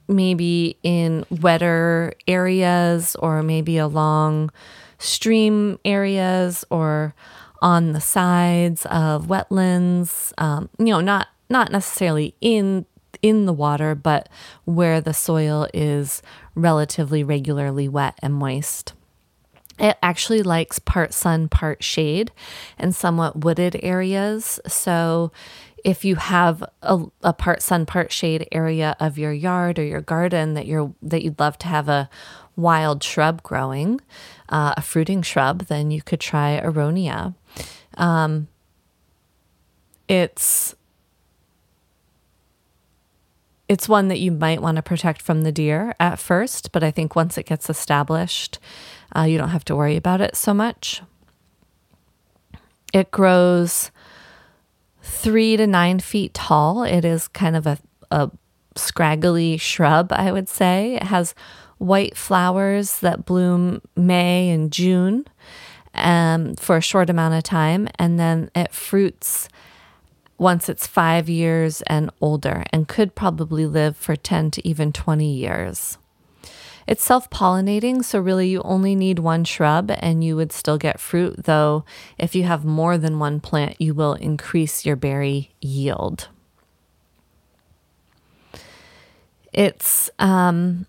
[0.08, 4.52] maybe in wetter areas or maybe along
[5.00, 7.14] stream areas or
[7.62, 10.34] on the sides of wetlands.
[10.38, 12.86] Um, you know, not not necessarily in
[13.22, 14.30] in the water, but
[14.66, 16.22] where the soil is
[16.56, 18.94] relatively regularly wet and moist.
[19.80, 22.32] It actually likes part sun, part shade,
[22.78, 24.60] and somewhat wooded areas.
[24.68, 25.32] So,
[25.84, 30.02] if you have a, a, part sun, part shade area of your yard or your
[30.02, 32.10] garden that you're that you'd love to have a
[32.56, 34.02] wild shrub growing,
[34.50, 37.36] uh, a fruiting shrub, then you could try aronia.
[37.98, 38.48] Um,
[40.08, 40.76] it's
[43.68, 46.92] it's one that you might want to protect from the deer at first, but I
[46.92, 48.60] think once it gets established,
[49.16, 51.02] uh, you don't have to worry about it so much.
[52.94, 53.92] It grows
[55.02, 56.84] three to nine feet tall.
[56.84, 57.78] It is kind of a,
[58.10, 58.32] a
[58.76, 60.96] scraggly shrub, I would say.
[60.96, 61.36] It has
[61.78, 65.26] white flowers that bloom May and June
[65.98, 69.50] um, for a short amount of time, and then it fruits
[70.38, 75.32] once it's five years and older and could probably live for 10 to even 20
[75.34, 75.98] years.
[76.86, 81.02] It's self pollinating, so really you only need one shrub and you would still get
[81.02, 81.84] fruit, though,
[82.18, 86.30] if you have more than one plant, you will increase your berry yield.
[89.52, 90.86] It's, um,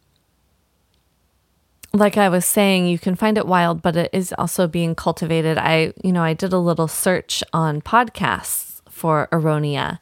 [1.92, 5.58] like I was saying, you can find it wild, but it is also being cultivated.
[5.58, 9.98] I, you know, I did a little search on podcasts for aronia,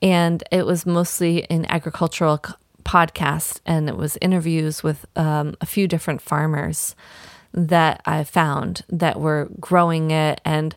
[0.00, 2.42] and it was mostly in agricultural
[2.84, 6.94] podcast and it was interviews with um, a few different farmers
[7.52, 10.76] that I found that were growing it and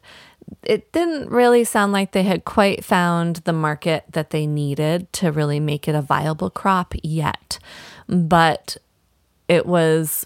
[0.63, 5.31] it didn't really sound like they had quite found the market that they needed to
[5.31, 7.59] really make it a viable crop yet.
[8.07, 8.77] But
[9.47, 10.25] it was,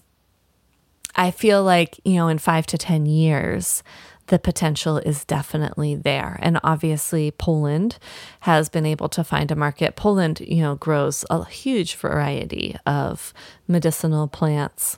[1.16, 3.84] I feel like, you know, in five to 10 years,
[4.28, 6.40] the potential is definitely there.
[6.42, 7.98] And obviously, Poland
[8.42, 9.96] has been able to find a market.
[9.96, 13.34] Poland, you know, grows a huge variety of
[13.68, 14.98] medicinal plants.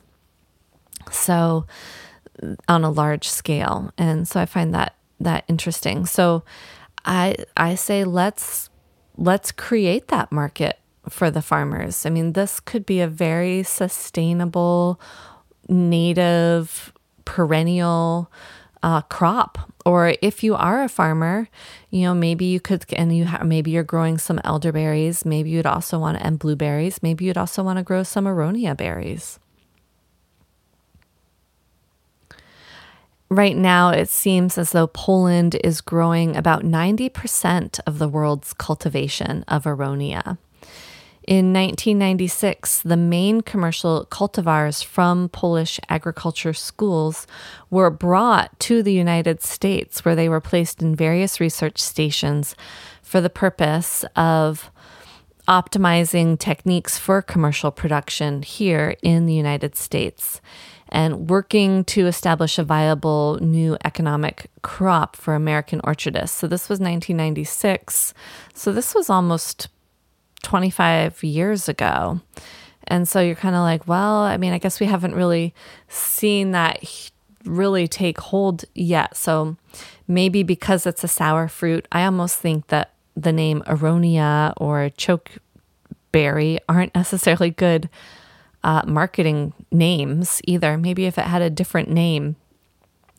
[1.11, 1.65] So,
[2.67, 3.91] on a large scale.
[3.97, 6.05] And so I find that that interesting.
[6.05, 6.43] So
[7.05, 8.69] I I say let's
[9.17, 12.05] let's create that market for the farmers.
[12.05, 14.99] I mean, this could be a very sustainable
[15.67, 16.93] native
[17.25, 18.31] perennial
[18.83, 19.71] uh, crop.
[19.85, 21.47] Or if you are a farmer,
[21.89, 25.25] you know, maybe you could, and you ha- maybe you're growing some elderberries.
[25.25, 27.01] Maybe you'd also want to, and blueberries.
[27.03, 29.39] Maybe you'd also want to grow some aronia berries.
[33.29, 39.43] Right now, it seems as though Poland is growing about 90% of the world's cultivation
[39.47, 40.37] of aronia.
[41.27, 47.25] In 1996, the main commercial cultivars from Polish agriculture schools
[47.71, 52.55] were brought to the United States, where they were placed in various research stations
[53.01, 54.69] for the purpose of
[55.47, 60.41] optimizing techniques for commercial production here in the United States
[60.89, 66.37] and working to establish a viable new economic crop for American orchardists.
[66.37, 68.13] So this was 1996.
[68.53, 69.67] So this was almost
[70.45, 72.21] 25 years ago.
[72.87, 75.53] And so you're kind of like, well, I mean, I guess we haven't really
[75.89, 76.83] seen that
[77.43, 79.17] really take hold yet.
[79.17, 79.57] So
[80.07, 86.59] maybe because it's a sour fruit, I almost think that the name aronia or chokeberry
[86.69, 87.89] aren't necessarily good
[88.63, 90.77] uh, marketing names either.
[90.77, 92.35] Maybe if it had a different name,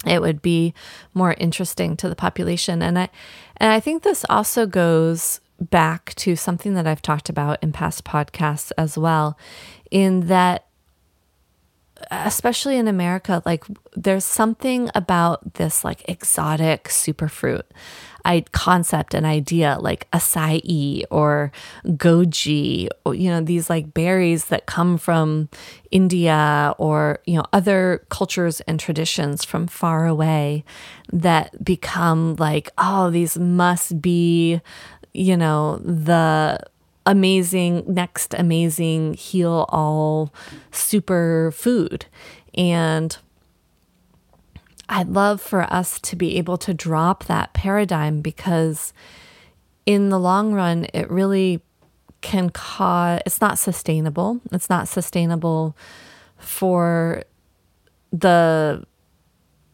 [0.07, 0.75] it would be
[1.13, 2.83] more interesting to the population.
[2.83, 3.09] And I,
[3.57, 8.05] and I think this also goes back to something that I've talked about in past
[8.05, 9.39] podcasts as well,
[9.91, 10.67] in that
[12.11, 17.63] especially in America, like there's something about this like exotic superfruit
[18.27, 21.53] I, concept and idea, like acai or
[21.87, 25.49] goji, or, you know, these like berries that come from
[25.93, 30.65] India or, you know, other cultures and traditions from far away
[31.13, 34.61] that become like, oh, these must be
[35.17, 36.61] you know, the
[37.07, 40.33] amazing, next amazing heal all
[40.73, 42.07] super food.
[42.55, 43.17] And
[44.89, 48.93] I'd love for us to be able to drop that paradigm because
[49.85, 51.63] in the long run, it really
[52.21, 54.41] can cause, it's not sustainable.
[54.53, 55.77] It's not sustainable
[56.39, 57.25] for
[58.13, 58.85] the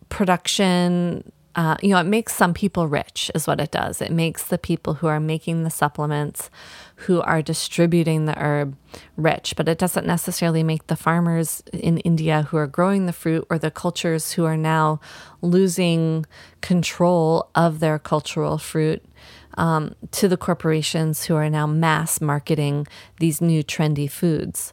[0.08, 4.00] production uh, you know, it makes some people rich, is what it does.
[4.00, 6.50] It makes the people who are making the supplements,
[6.96, 8.76] who are distributing the herb,
[9.16, 9.54] rich.
[9.56, 13.58] But it doesn't necessarily make the farmers in India who are growing the fruit or
[13.58, 15.00] the cultures who are now
[15.42, 16.24] losing
[16.62, 19.04] control of their cultural fruit
[19.58, 22.86] um, to the corporations who are now mass marketing
[23.18, 24.72] these new trendy foods.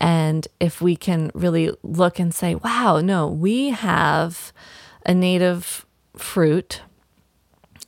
[0.00, 4.52] And if we can really look and say, wow, no, we have
[5.04, 5.84] a native
[6.16, 6.82] fruit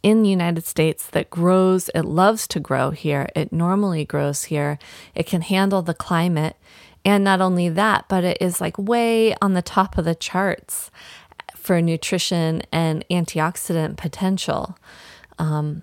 [0.03, 4.79] in the United States that grows, it loves to grow here, it normally grows here,
[5.14, 6.57] it can handle the climate.
[7.05, 10.91] And not only that, but it is like way on the top of the charts
[11.57, 14.77] for nutrition and antioxidant potential.
[15.39, 15.83] Um,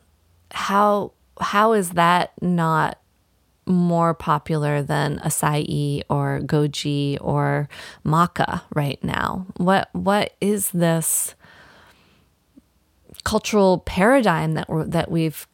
[0.51, 2.99] how how is that not
[3.65, 7.69] more popular than acai or goji or
[8.05, 9.45] maca right now?
[9.57, 11.35] What what is this?
[13.29, 15.47] Cultural paradigm that we're, that we've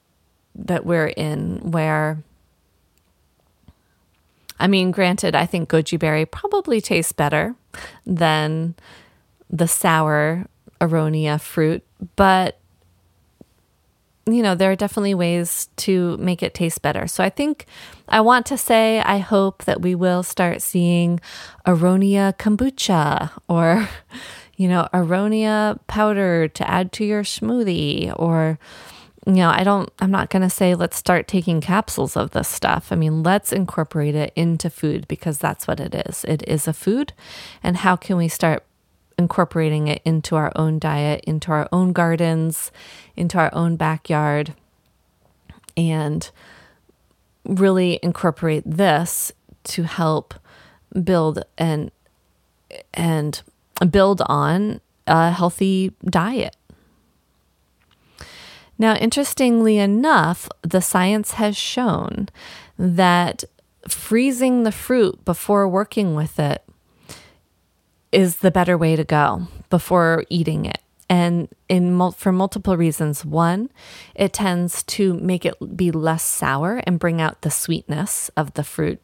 [0.56, 2.24] that we're in where
[4.58, 7.54] I mean, granted, I think goji berry probably tastes better
[8.06, 8.76] than
[9.50, 10.48] the sour
[10.80, 11.84] aronia fruit,
[12.16, 12.58] but
[14.26, 17.08] you know, there are definitely ways to make it taste better.
[17.08, 17.66] So I think
[18.08, 21.20] I want to say I hope that we will start seeing
[21.68, 23.90] aronia kombucha or
[24.56, 28.58] you know, aronia powder to add to your smoothie or
[29.28, 32.48] you know, I don't I'm not going to say let's start taking capsules of this
[32.48, 32.92] stuff.
[32.92, 36.24] I mean, let's incorporate it into food because that's what it is.
[36.26, 37.14] It is a food.
[37.64, 38.64] And how can we start
[39.18, 42.72] incorporating it into our own diet, into our own gardens,
[43.16, 44.54] into our own backyard
[45.78, 46.30] and
[47.46, 49.32] really incorporate this
[49.64, 50.34] to help
[51.04, 51.92] build and
[52.94, 53.42] and
[53.90, 56.56] build on a healthy diet.
[58.78, 62.28] Now, interestingly enough, the science has shown
[62.78, 63.44] that
[63.88, 66.64] freezing the fruit before working with it
[68.12, 70.80] is the better way to go before eating it.
[71.08, 73.24] And in for multiple reasons.
[73.24, 73.70] One,
[74.16, 78.64] it tends to make it be less sour and bring out the sweetness of the
[78.64, 79.04] fruit.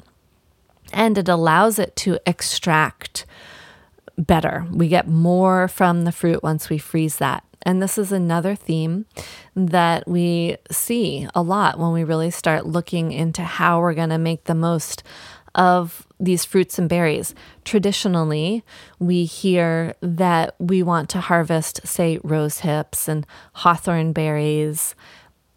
[0.92, 3.26] And it allows it to extract
[4.22, 4.66] better.
[4.72, 7.44] We get more from the fruit once we freeze that.
[7.64, 9.06] And this is another theme
[9.56, 14.18] that we see a lot when we really start looking into how we're going to
[14.18, 15.04] make the most
[15.54, 17.36] of these fruits and berries.
[17.66, 18.64] Traditionally,
[19.00, 24.96] we hear that we want to harvest, say, rose hips and hawthorn berries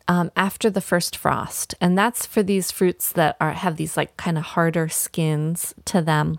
[0.08, 1.74] um, after the first frost.
[1.80, 6.02] And that's for these fruits that are have these like kind of harder skins to
[6.02, 6.38] them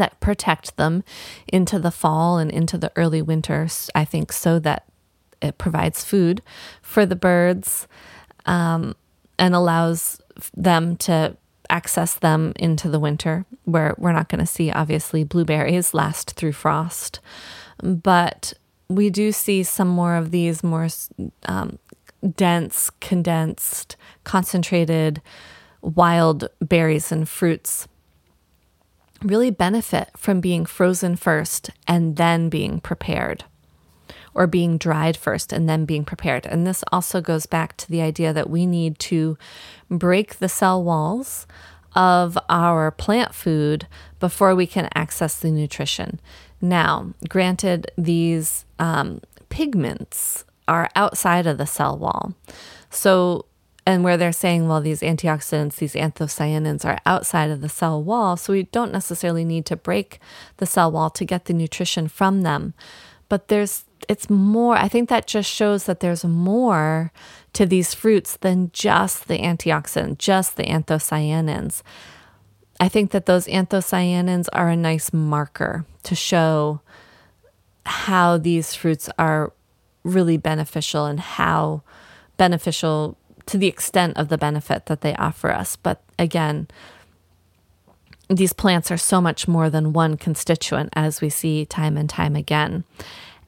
[0.00, 1.04] that protect them
[1.48, 4.84] into the fall and into the early winter, I think, so that
[5.42, 6.42] it provides food
[6.82, 7.86] for the birds
[8.46, 8.94] um,
[9.38, 10.20] and allows
[10.56, 11.36] them to
[11.70, 16.52] access them into the winter, where we're not going to see, obviously, blueberries last through
[16.52, 17.20] frost.
[17.82, 18.52] But
[18.88, 20.88] we do see some more of these more
[21.46, 21.78] um,
[22.36, 25.20] dense, condensed, concentrated
[25.82, 27.86] wild berries and fruits
[29.22, 33.44] really benefit from being frozen first and then being prepared
[34.34, 36.46] or being dried first and then being prepared.
[36.46, 39.38] And this also goes back to the idea that we need to
[39.88, 41.46] break the cell walls
[41.94, 43.86] of our plant food
[44.18, 46.20] before we can access the nutrition.
[46.60, 52.34] Now, granted, these um, pigments are outside of the cell wall.
[52.90, 53.46] So,
[53.86, 58.36] and where they're saying, well, these antioxidants, these anthocyanins are outside of the cell wall.
[58.36, 60.20] So we don't necessarily need to break
[60.56, 62.72] the cell wall to get the nutrition from them.
[63.28, 67.12] But there's, it's more, I think that just shows that there's more
[67.52, 71.82] to these fruits than just the antioxidant, just the anthocyanins.
[72.80, 76.80] I think that those anthocyanins are a nice marker to show
[77.86, 79.52] how these fruits are
[80.04, 81.82] really beneficial and how
[82.36, 83.16] beneficial
[83.46, 85.76] to the extent of the benefit that they offer us.
[85.76, 86.68] But again,
[88.28, 92.36] these plants are so much more than one constituent, as we see time and time
[92.36, 92.84] again.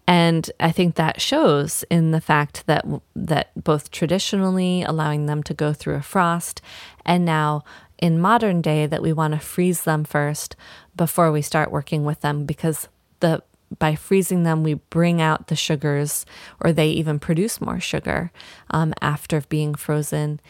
[0.06, 2.84] And I think that shows in the fact that
[3.16, 6.62] that both traditionally allowing them to go through a frost,
[7.04, 7.64] and now
[7.98, 10.54] in modern day that we want to freeze them first
[10.96, 12.88] before we start working with them because
[13.20, 13.42] the
[13.78, 16.24] by freezing them, we bring out the sugars,
[16.60, 18.30] or they even produce more sugar
[18.70, 20.40] um, after being frozen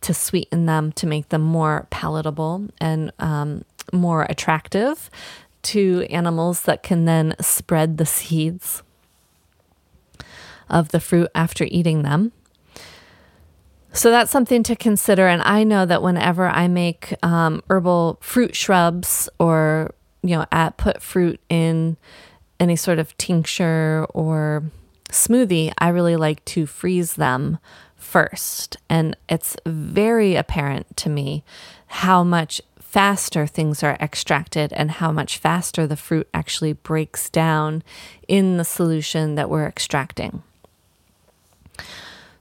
[0.00, 5.10] to sweeten them to make them more palatable and um, more attractive
[5.62, 8.82] to animals that can then spread the seeds
[10.68, 12.32] of the fruit after eating them.
[13.92, 15.28] So that's something to consider.
[15.28, 20.76] And I know that whenever I make um, herbal fruit shrubs or, you know, at,
[20.76, 21.96] put fruit in
[22.64, 24.64] any sort of tincture or
[25.10, 27.58] smoothie, I really like to freeze them
[27.94, 28.78] first.
[28.88, 31.44] And it's very apparent to me
[31.86, 37.82] how much faster things are extracted and how much faster the fruit actually breaks down
[38.28, 40.42] in the solution that we're extracting.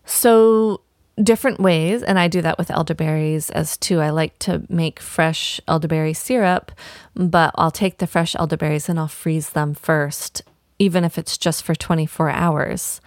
[0.06, 0.82] So,
[1.22, 4.00] different ways, and I do that with elderberries as too.
[4.00, 6.72] I like to make fresh elderberry syrup,
[7.16, 10.42] but I'll take the fresh elderberries and I'll freeze them first,
[10.80, 13.02] even if it's just for 24 hours,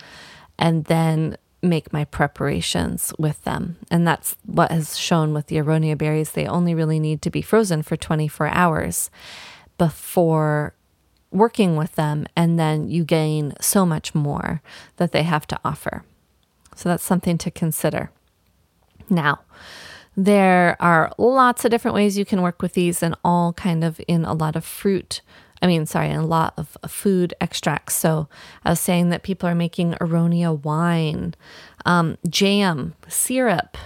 [0.58, 3.76] and then make my preparations with them.
[3.90, 6.30] And that's what has shown with the aronia berries.
[6.30, 9.10] They only really need to be frozen for 24 hours
[9.78, 10.74] before
[11.32, 14.62] working with them, and then you gain so much more
[14.96, 16.04] that they have to offer.
[16.76, 18.10] So that's something to consider.
[19.10, 19.40] Now,
[20.16, 24.00] there are lots of different ways you can work with these and all kind of
[24.06, 25.20] in a lot of fruit.
[25.60, 27.94] I mean, sorry, in a lot of food extracts.
[27.94, 28.28] So
[28.64, 31.34] I was saying that people are making aronia wine,
[31.84, 33.76] um, jam, syrup,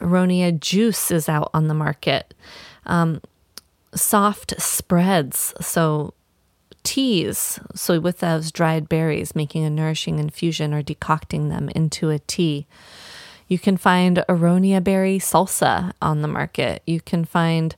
[0.00, 2.34] aronia juice is out on the market.
[2.86, 3.20] Um,
[3.94, 5.54] soft spreads.
[5.60, 6.14] So
[6.82, 7.58] teas.
[7.74, 12.66] So, with those dried berries, making a nourishing infusion or decocting them into a tea.
[13.48, 16.82] You can find aronia berry salsa on the market.
[16.86, 17.76] You can find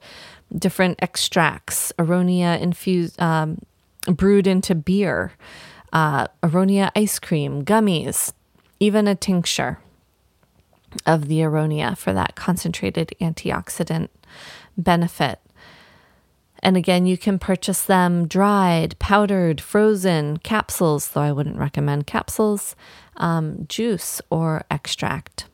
[0.57, 3.59] different extracts, aronia infused, um,
[4.07, 5.33] brewed into beer,
[5.93, 8.33] uh, aronia ice cream, gummies,
[8.79, 9.79] even a tincture
[11.07, 14.09] of the aronia for that concentrated antioxidant
[14.77, 15.41] benefit.
[16.65, 22.75] And again, you can purchase them dried, powdered, frozen, capsules, though I wouldn't recommend capsules,
[23.19, 25.45] um, juice, or extract.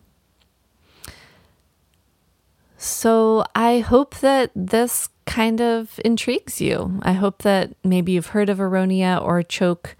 [2.76, 7.00] So I hope that this kind of intrigues you.
[7.02, 9.96] I hope that maybe you've heard of aronia or choke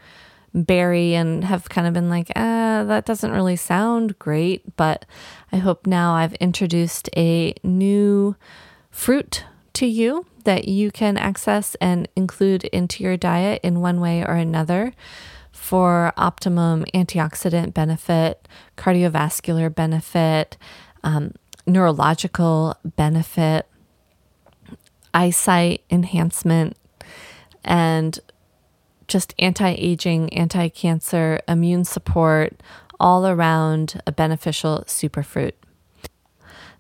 [0.54, 4.76] berry and have kind of been like, ah, that doesn't really sound great.
[4.76, 5.04] But
[5.50, 8.36] I hope now I've introduced a new
[8.90, 9.44] fruit
[9.74, 14.34] to you that you can access and include into your diet in one way or
[14.34, 14.92] another
[15.52, 20.56] for optimum antioxidant benefit, cardiovascular benefit,
[21.02, 21.32] um,
[21.66, 23.66] neurological benefit,
[25.12, 26.76] eyesight enhancement,
[27.64, 28.20] and
[29.08, 32.62] just anti aging, anti cancer, immune support,
[32.98, 35.52] all around a beneficial superfruit.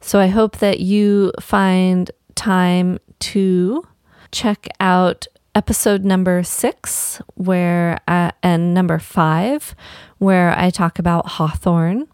[0.00, 3.86] So I hope that you find time to
[4.32, 9.74] check out episode number six, where uh, and number five,
[10.18, 12.08] where I talk about hawthorn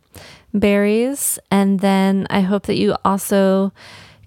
[0.53, 3.73] berries, and then I hope that you also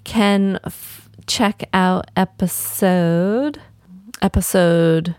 [0.03, 3.61] can f- check out episode
[4.21, 5.15] episode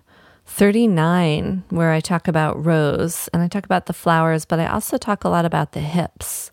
[0.46, 4.98] 39 where I talk about rose and I talk about the flowers, but I also
[4.98, 6.50] talk a lot about the hips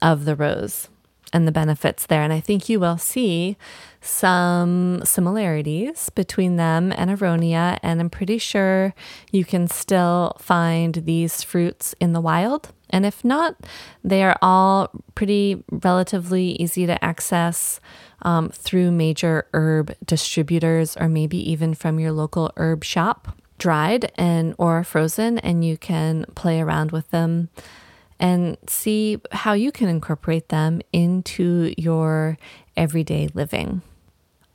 [0.00, 0.88] of the rose
[1.32, 2.22] and the benefits there.
[2.22, 3.56] And I think you will see
[4.02, 7.78] some similarities between them and aronia.
[7.82, 8.94] And I'm pretty sure
[9.30, 12.72] you can still find these fruits in the wild.
[12.90, 13.56] And if not,
[14.04, 17.80] they are all pretty relatively easy to access
[18.22, 24.54] um, through major herb distributors or maybe even from your local herb shop, dried and
[24.58, 27.48] or frozen, and you can play around with them
[28.18, 32.36] and see how you can incorporate them into your
[32.76, 33.82] everyday living.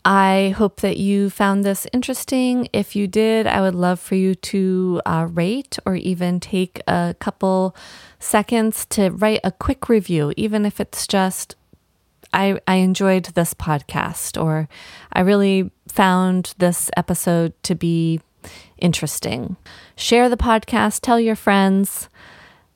[0.09, 2.69] I hope that you found this interesting.
[2.71, 7.13] If you did, I would love for you to uh, rate or even take a
[7.19, 7.75] couple
[8.17, 11.57] seconds to write a quick review, even if it's just,
[12.31, 14.69] I, I enjoyed this podcast or
[15.11, 18.21] I really found this episode to be
[18.77, 19.57] interesting.
[19.97, 22.07] Share the podcast, tell your friends.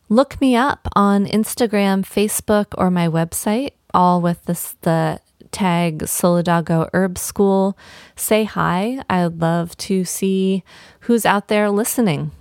[0.10, 5.22] Look me up on Instagram, Facebook, or my website, all with this, the
[5.52, 7.78] tag Solidago Herb School.
[8.16, 9.04] Say hi.
[9.10, 10.64] I'd love to see
[11.02, 12.32] who's out there listening.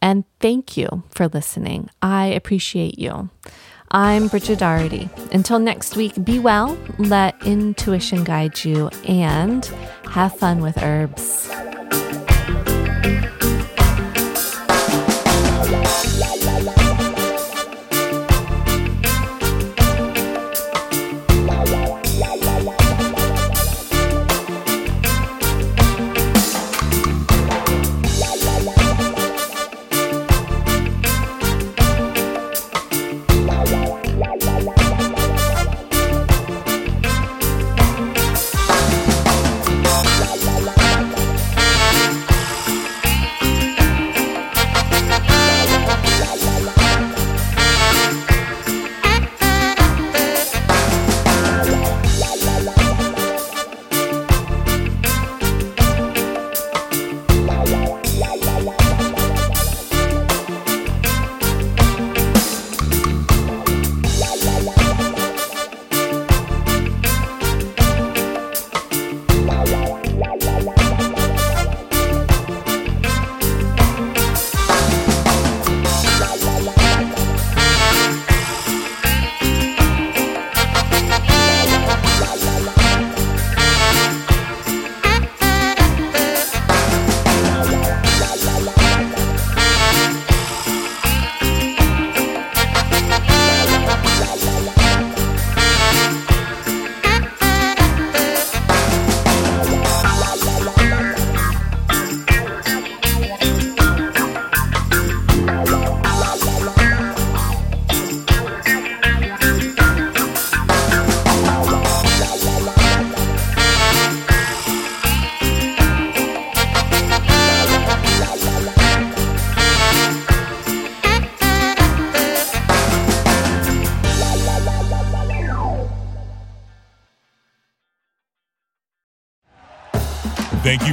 [0.00, 1.88] And thank you for listening.
[2.02, 3.30] I appreciate you.
[3.92, 5.08] I'm Bridget Doherty.
[5.32, 9.64] Until next week, be well, let intuition guide you, and
[10.10, 11.50] have fun with herbs.